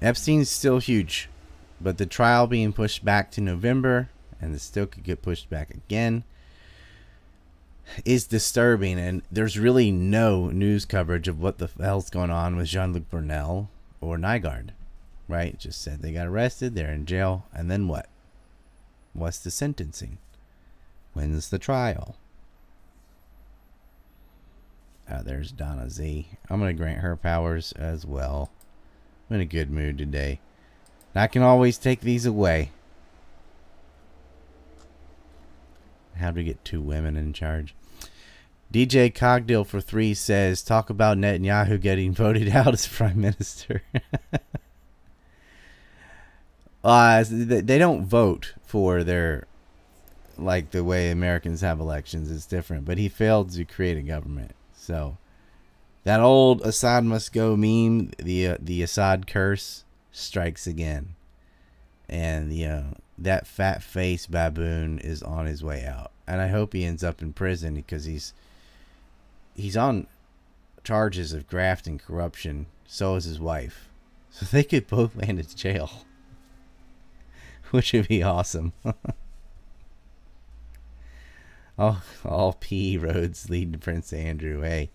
[0.00, 1.28] Epstein's still huge,
[1.80, 4.08] but the trial being pushed back to November,
[4.40, 6.24] and it still could get pushed back again,
[8.04, 8.98] is disturbing.
[8.98, 13.08] And there's really no news coverage of what the hell's going on with Jean Luc
[13.10, 13.70] Brunel
[14.00, 14.70] or Nygard,
[15.28, 15.58] right?
[15.58, 18.08] Just said they got arrested, they're in jail, and then what?
[19.12, 20.18] What's the sentencing?
[21.12, 22.16] When's the trial?
[25.10, 26.28] Uh, there's Donna Z.
[26.48, 28.50] I'm going to grant her powers as well.
[29.28, 30.38] I'm in a good mood today.
[31.12, 32.70] And I can always take these away.
[36.16, 37.74] How do we get two women in charge.
[38.72, 43.82] DJ Cogdill for three says, talk about Netanyahu getting voted out as prime minister.
[46.84, 49.46] uh, they don't vote for their,
[50.38, 52.30] like the way Americans have elections.
[52.30, 52.84] It's different.
[52.84, 54.52] But he failed to create a government.
[54.72, 55.18] So
[56.04, 61.14] that old Assad must go meme, the uh, the Assad curse strikes again.
[62.08, 62.82] And the uh,
[63.18, 66.12] that fat face baboon is on his way out.
[66.26, 68.32] And I hope he ends up in prison because he's
[69.54, 70.06] he's on
[70.84, 72.66] charges of graft and corruption.
[72.86, 73.88] So is his wife.
[74.30, 75.90] So they could both land in jail.
[77.70, 78.72] Which would be awesome.
[81.78, 84.62] all, all P roads lead to Prince Andrew.
[84.62, 84.90] Hey.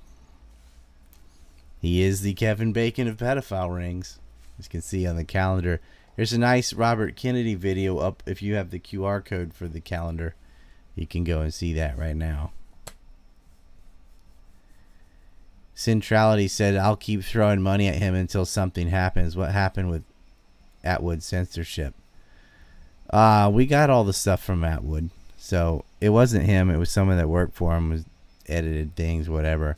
[1.79, 4.19] He is the Kevin Bacon of pedophile rings.
[4.57, 5.81] As you can see on the calendar.
[6.15, 9.81] There's a nice Robert Kennedy video up if you have the QR code for the
[9.81, 10.35] calendar.
[10.95, 12.53] You can go and see that right now.
[15.76, 19.36] Centrality said, I'll keep throwing money at him until something happens.
[19.36, 20.03] What happened with
[20.86, 21.93] Attwood censorship?
[23.09, 25.09] Uh, we got all the stuff from Attwood.
[25.38, 26.71] So it wasn't him.
[26.71, 28.05] It was someone that worked for him, was
[28.47, 29.78] edited things, whatever.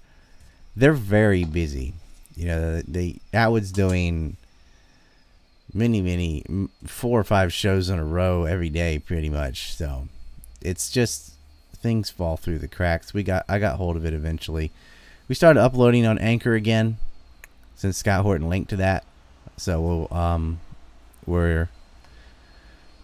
[0.76, 1.94] They're very busy.
[2.36, 4.38] You know, they Attwood's doing
[5.74, 9.76] many, many, four or five shows in a row every day, pretty much.
[9.76, 10.08] So
[10.62, 11.34] it's just
[11.76, 13.14] things fall through the cracks.
[13.14, 14.72] We got I got hold of it eventually.
[15.28, 16.98] We started uploading on Anchor again
[17.76, 19.04] since Scott Horton linked to that.
[19.58, 20.60] So we'll, um,
[21.26, 21.70] we're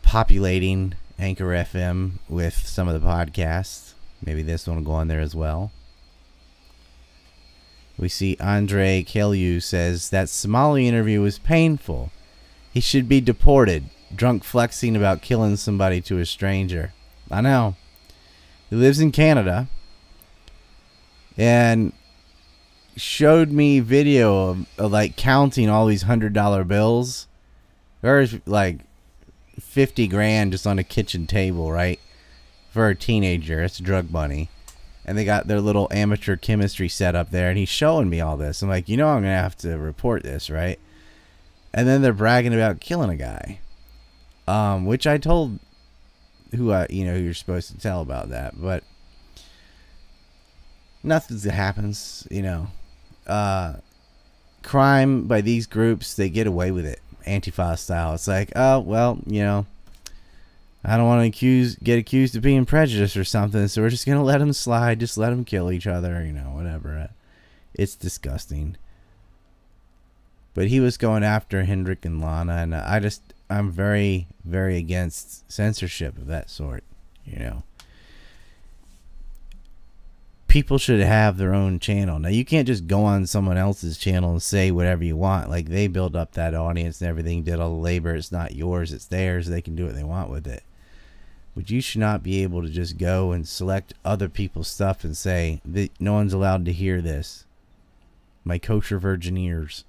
[0.04, 3.94] populating Anchor FM with some of the podcasts.
[4.26, 5.72] Maybe this one will go on there as well.
[7.98, 12.12] We see Andre Kelyu says that Somali interview was painful.
[12.74, 13.86] He should be deported.
[14.16, 16.94] Drunk flexing about killing somebody to a stranger.
[17.30, 17.76] I know.
[18.70, 19.68] He lives in Canada.
[21.38, 21.94] And
[22.96, 27.28] showed me video of, of like counting all these hundred dollar bills.
[28.02, 28.80] There's like
[29.60, 32.00] fifty grand just on a kitchen table, right?
[32.72, 34.50] For a teenager, it's drug money.
[35.06, 38.38] And they got their little amateur chemistry set up there, and he's showing me all
[38.38, 38.62] this.
[38.62, 40.80] I'm like, you know, I'm gonna have to report this, right?
[41.74, 43.60] And then they're bragging about killing a guy,
[44.48, 45.60] um, which I told
[46.56, 48.84] who I, you know, who you're supposed to tell about that, but
[51.04, 52.68] nothing happens, you know
[53.28, 53.76] uh,
[54.64, 58.14] crime by these groups, they get away with it, Antifa style.
[58.14, 59.66] It's like, oh well, you know,
[60.84, 64.06] I don't want to accuse get accused of being prejudiced or something, so we're just
[64.06, 67.10] gonna let them slide, just let them kill each other, you know, whatever.
[67.74, 68.78] It's disgusting.
[70.54, 75.52] But he was going after Hendrik and Lana, and I just I'm very very against
[75.52, 76.84] censorship of that sort,
[77.26, 77.64] you know
[80.54, 82.20] people should have their own channel.
[82.20, 85.50] Now you can't just go on someone else's channel and say whatever you want.
[85.50, 88.14] Like they build up that audience and everything, did all the labor.
[88.14, 89.48] It's not yours, it's theirs.
[89.48, 90.62] They can do what they want with it.
[91.56, 95.18] but you should not be able to just go and select other people's stuff and
[95.18, 97.46] say that no one's allowed to hear this.
[98.44, 99.86] My kosher virgin ears.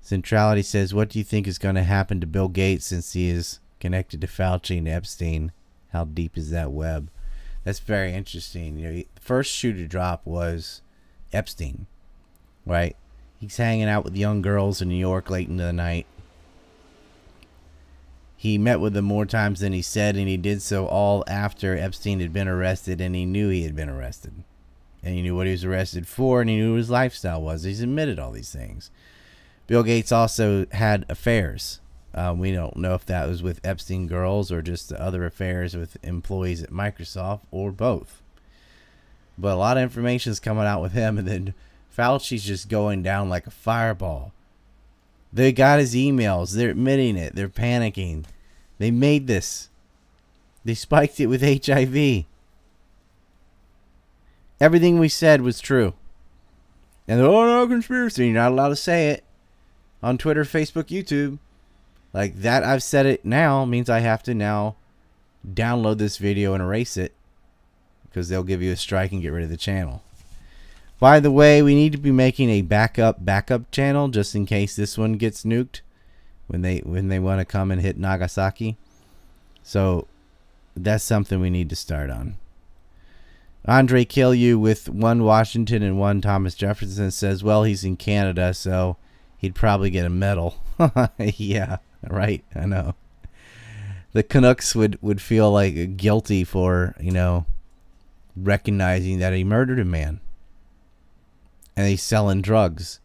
[0.00, 3.30] Centrality says, What do you think is going to happen to Bill Gates since he
[3.30, 5.52] is connected to Fauci and Epstein?
[5.92, 7.10] How deep is that web?
[7.64, 8.78] That's very interesting.
[8.78, 10.82] You know, the first shoe to drop was
[11.32, 11.86] Epstein,
[12.64, 12.96] right?
[13.38, 16.06] He's hanging out with young girls in New York late into the night
[18.40, 21.76] he met with them more times than he said, and he did so all after
[21.76, 24.32] Epstein had been arrested, and he knew he had been arrested.
[25.02, 27.64] And he knew what he was arrested for, and he knew what his lifestyle was.
[27.64, 28.90] He's admitted all these things.
[29.66, 31.80] Bill Gates also had affairs.
[32.14, 35.76] Uh, we don't know if that was with Epstein girls or just the other affairs
[35.76, 38.20] with employees at Microsoft or both.
[39.38, 41.54] But a lot of information is coming out with him, and then
[41.96, 44.32] Fauci's just going down like a fireball.
[45.32, 46.54] They got his emails.
[46.54, 47.34] They're admitting it.
[47.34, 48.24] They're panicking.
[48.78, 49.68] They made this.
[50.64, 52.24] They spiked it with HIV.
[54.60, 55.94] Everything we said was true.
[57.08, 58.26] And oh no conspiracy.
[58.26, 59.24] You're not allowed to say it
[60.02, 61.38] on Twitter, Facebook, YouTube.
[62.12, 64.76] Like that I've said it now means I have to now
[65.46, 67.14] download this video and erase it
[68.04, 70.02] because they'll give you a strike and get rid of the channel.
[70.98, 74.76] By the way, we need to be making a backup backup channel just in case
[74.76, 75.80] this one gets nuked
[76.46, 78.76] when they when they want to come and hit Nagasaki.
[79.62, 80.06] So
[80.76, 82.36] that's something we need to start on.
[83.66, 88.54] Andre Kill You with one Washington and one Thomas Jefferson says, well, he's in Canada,
[88.54, 88.96] so
[89.38, 90.56] he'd probably get a medal.
[91.18, 91.76] yeah,
[92.10, 92.44] right.
[92.54, 92.94] I know.
[94.12, 97.46] The Canucks would, would feel like guilty for, you know,
[98.36, 100.20] recognizing that he murdered a man
[101.76, 103.00] and he's selling drugs.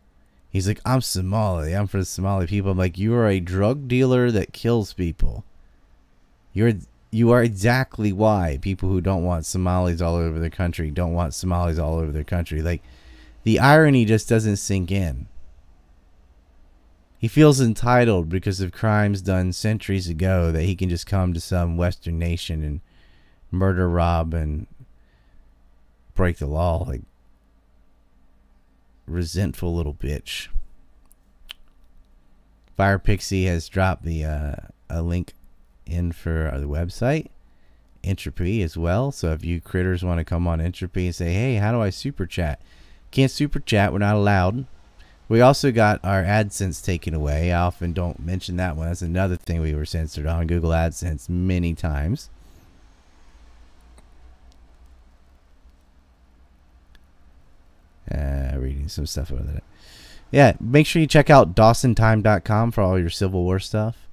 [0.49, 1.73] He's like, I'm Somali.
[1.73, 2.71] I'm for the Somali people.
[2.71, 5.43] I'm like, you are a drug dealer that kills people.
[6.53, 6.73] You're
[7.11, 11.33] you are exactly why people who don't want Somalis all over their country don't want
[11.33, 12.61] Somalis all over their country.
[12.61, 12.81] Like
[13.43, 15.27] the irony just doesn't sink in.
[17.17, 21.39] He feels entitled because of crimes done centuries ago that he can just come to
[21.39, 22.81] some Western nation and
[23.51, 24.67] murder, rob, and
[26.13, 26.83] break the law.
[26.83, 27.01] Like
[29.07, 30.47] resentful little bitch.
[32.75, 34.55] Fire Pixie has dropped the uh,
[34.89, 35.33] a link
[35.85, 37.27] in for the website,
[38.03, 39.11] Entropy as well.
[39.11, 41.89] So if you critters want to come on Entropy and say, "Hey, how do I
[41.89, 42.61] super chat?"
[43.11, 43.93] Can't super chat.
[43.93, 44.65] We're not allowed.
[45.27, 47.51] We also got our AdSense taken away.
[47.51, 48.87] I often don't mention that one.
[48.87, 52.29] That's another thing we were censored on Google AdSense many times.
[58.11, 59.61] Uh, reading some stuff over there.
[60.31, 64.07] Yeah, make sure you check out DawsonTime.com for all your Civil War stuff.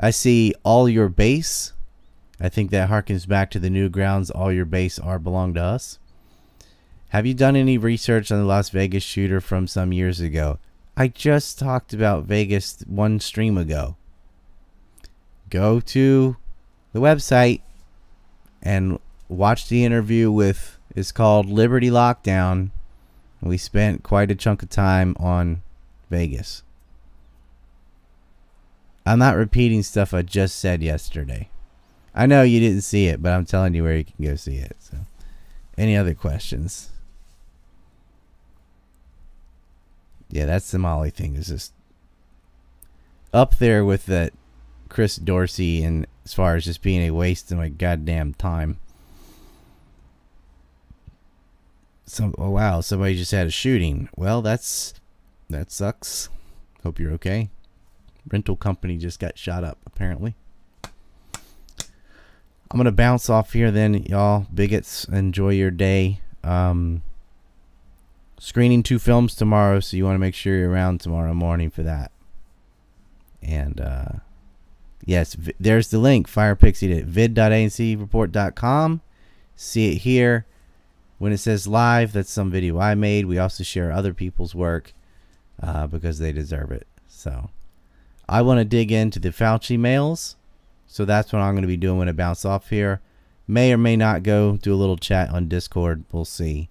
[0.00, 1.72] I see all your base.
[2.40, 4.30] I think that harkens back to the Newgrounds.
[4.34, 5.98] All your base are belong to us.
[7.14, 10.58] Have you done any research on the Las Vegas shooter from some years ago?
[10.96, 13.94] I just talked about Vegas one stream ago.
[15.48, 16.36] Go to
[16.92, 17.60] the website
[18.60, 18.98] and
[19.28, 20.76] watch the interview with.
[20.96, 22.72] It's called Liberty Lockdown
[23.40, 25.62] we spent quite a chunk of time on
[26.10, 26.64] Vegas.
[29.06, 31.48] I'm not repeating stuff I just said yesterday.
[32.12, 34.56] I know you didn't see it, but I'm telling you where you can go see
[34.56, 34.74] it.
[34.80, 34.96] So,
[35.78, 36.90] any other questions?
[40.34, 41.72] Yeah, that Somali thing is just
[43.32, 44.32] up there with that
[44.88, 48.78] Chris Dorsey, and as far as just being a waste of my goddamn time.
[52.06, 54.08] some oh wow somebody just had a shooting.
[54.16, 54.94] Well that's
[55.50, 56.28] that sucks.
[56.82, 57.50] Hope you're okay.
[58.30, 60.34] Rental company just got shot up apparently.
[62.70, 64.46] I'm gonna bounce off here then y'all.
[64.52, 66.20] Bigots enjoy your day.
[66.42, 67.02] Um
[68.44, 71.82] screening two films tomorrow so you want to make sure you're around tomorrow morning for
[71.82, 72.10] that
[73.42, 74.06] and uh
[75.04, 79.00] yes there's the link firepixie at vid.ancreport.com
[79.56, 80.46] see it here
[81.18, 83.26] when it says live, that's some video I made.
[83.26, 84.92] We also share other people's work
[85.62, 86.86] uh, because they deserve it.
[87.06, 87.50] So
[88.28, 90.36] I want to dig into the Fauci mails.
[90.86, 93.00] So that's what I'm going to be doing when I bounce off here.
[93.46, 96.04] May or may not go do a little chat on Discord.
[96.12, 96.68] We'll see.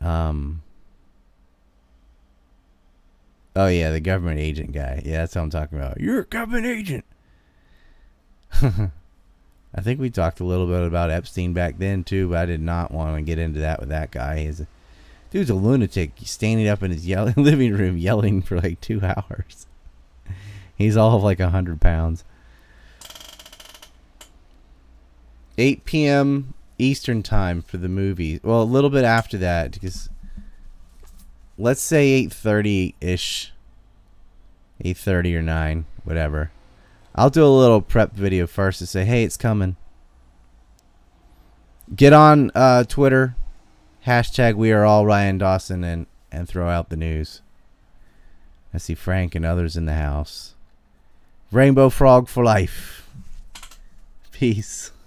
[0.00, 0.62] Um.
[3.56, 5.00] Oh yeah, the government agent guy.
[5.02, 5.98] Yeah, that's what I'm talking about.
[5.98, 7.06] You're a government agent.
[8.62, 12.60] I think we talked a little bit about Epstein back then too, but I did
[12.60, 14.40] not want to get into that with that guy.
[14.40, 14.66] He's a,
[15.30, 16.12] dude's a lunatic.
[16.16, 19.66] He's standing up in his yelling, living room yelling for like two hours.
[20.76, 22.24] He's all of like a hundred pounds.
[25.56, 26.52] 8 p.m.
[26.78, 28.38] Eastern time for the movie.
[28.42, 30.10] Well, a little bit after that because
[31.58, 33.52] let's say 8:30 ish.
[34.84, 36.50] 8:30 or 9, whatever.
[37.14, 39.76] I'll do a little prep video first to say, "Hey, it's coming."
[41.94, 43.36] Get on uh, Twitter,
[44.06, 47.40] hashtag We Are All Ryan Dawson, and and throw out the news.
[48.74, 50.54] I see Frank and others in the house.
[51.50, 53.08] Rainbow Frog for life.
[54.32, 54.90] Peace.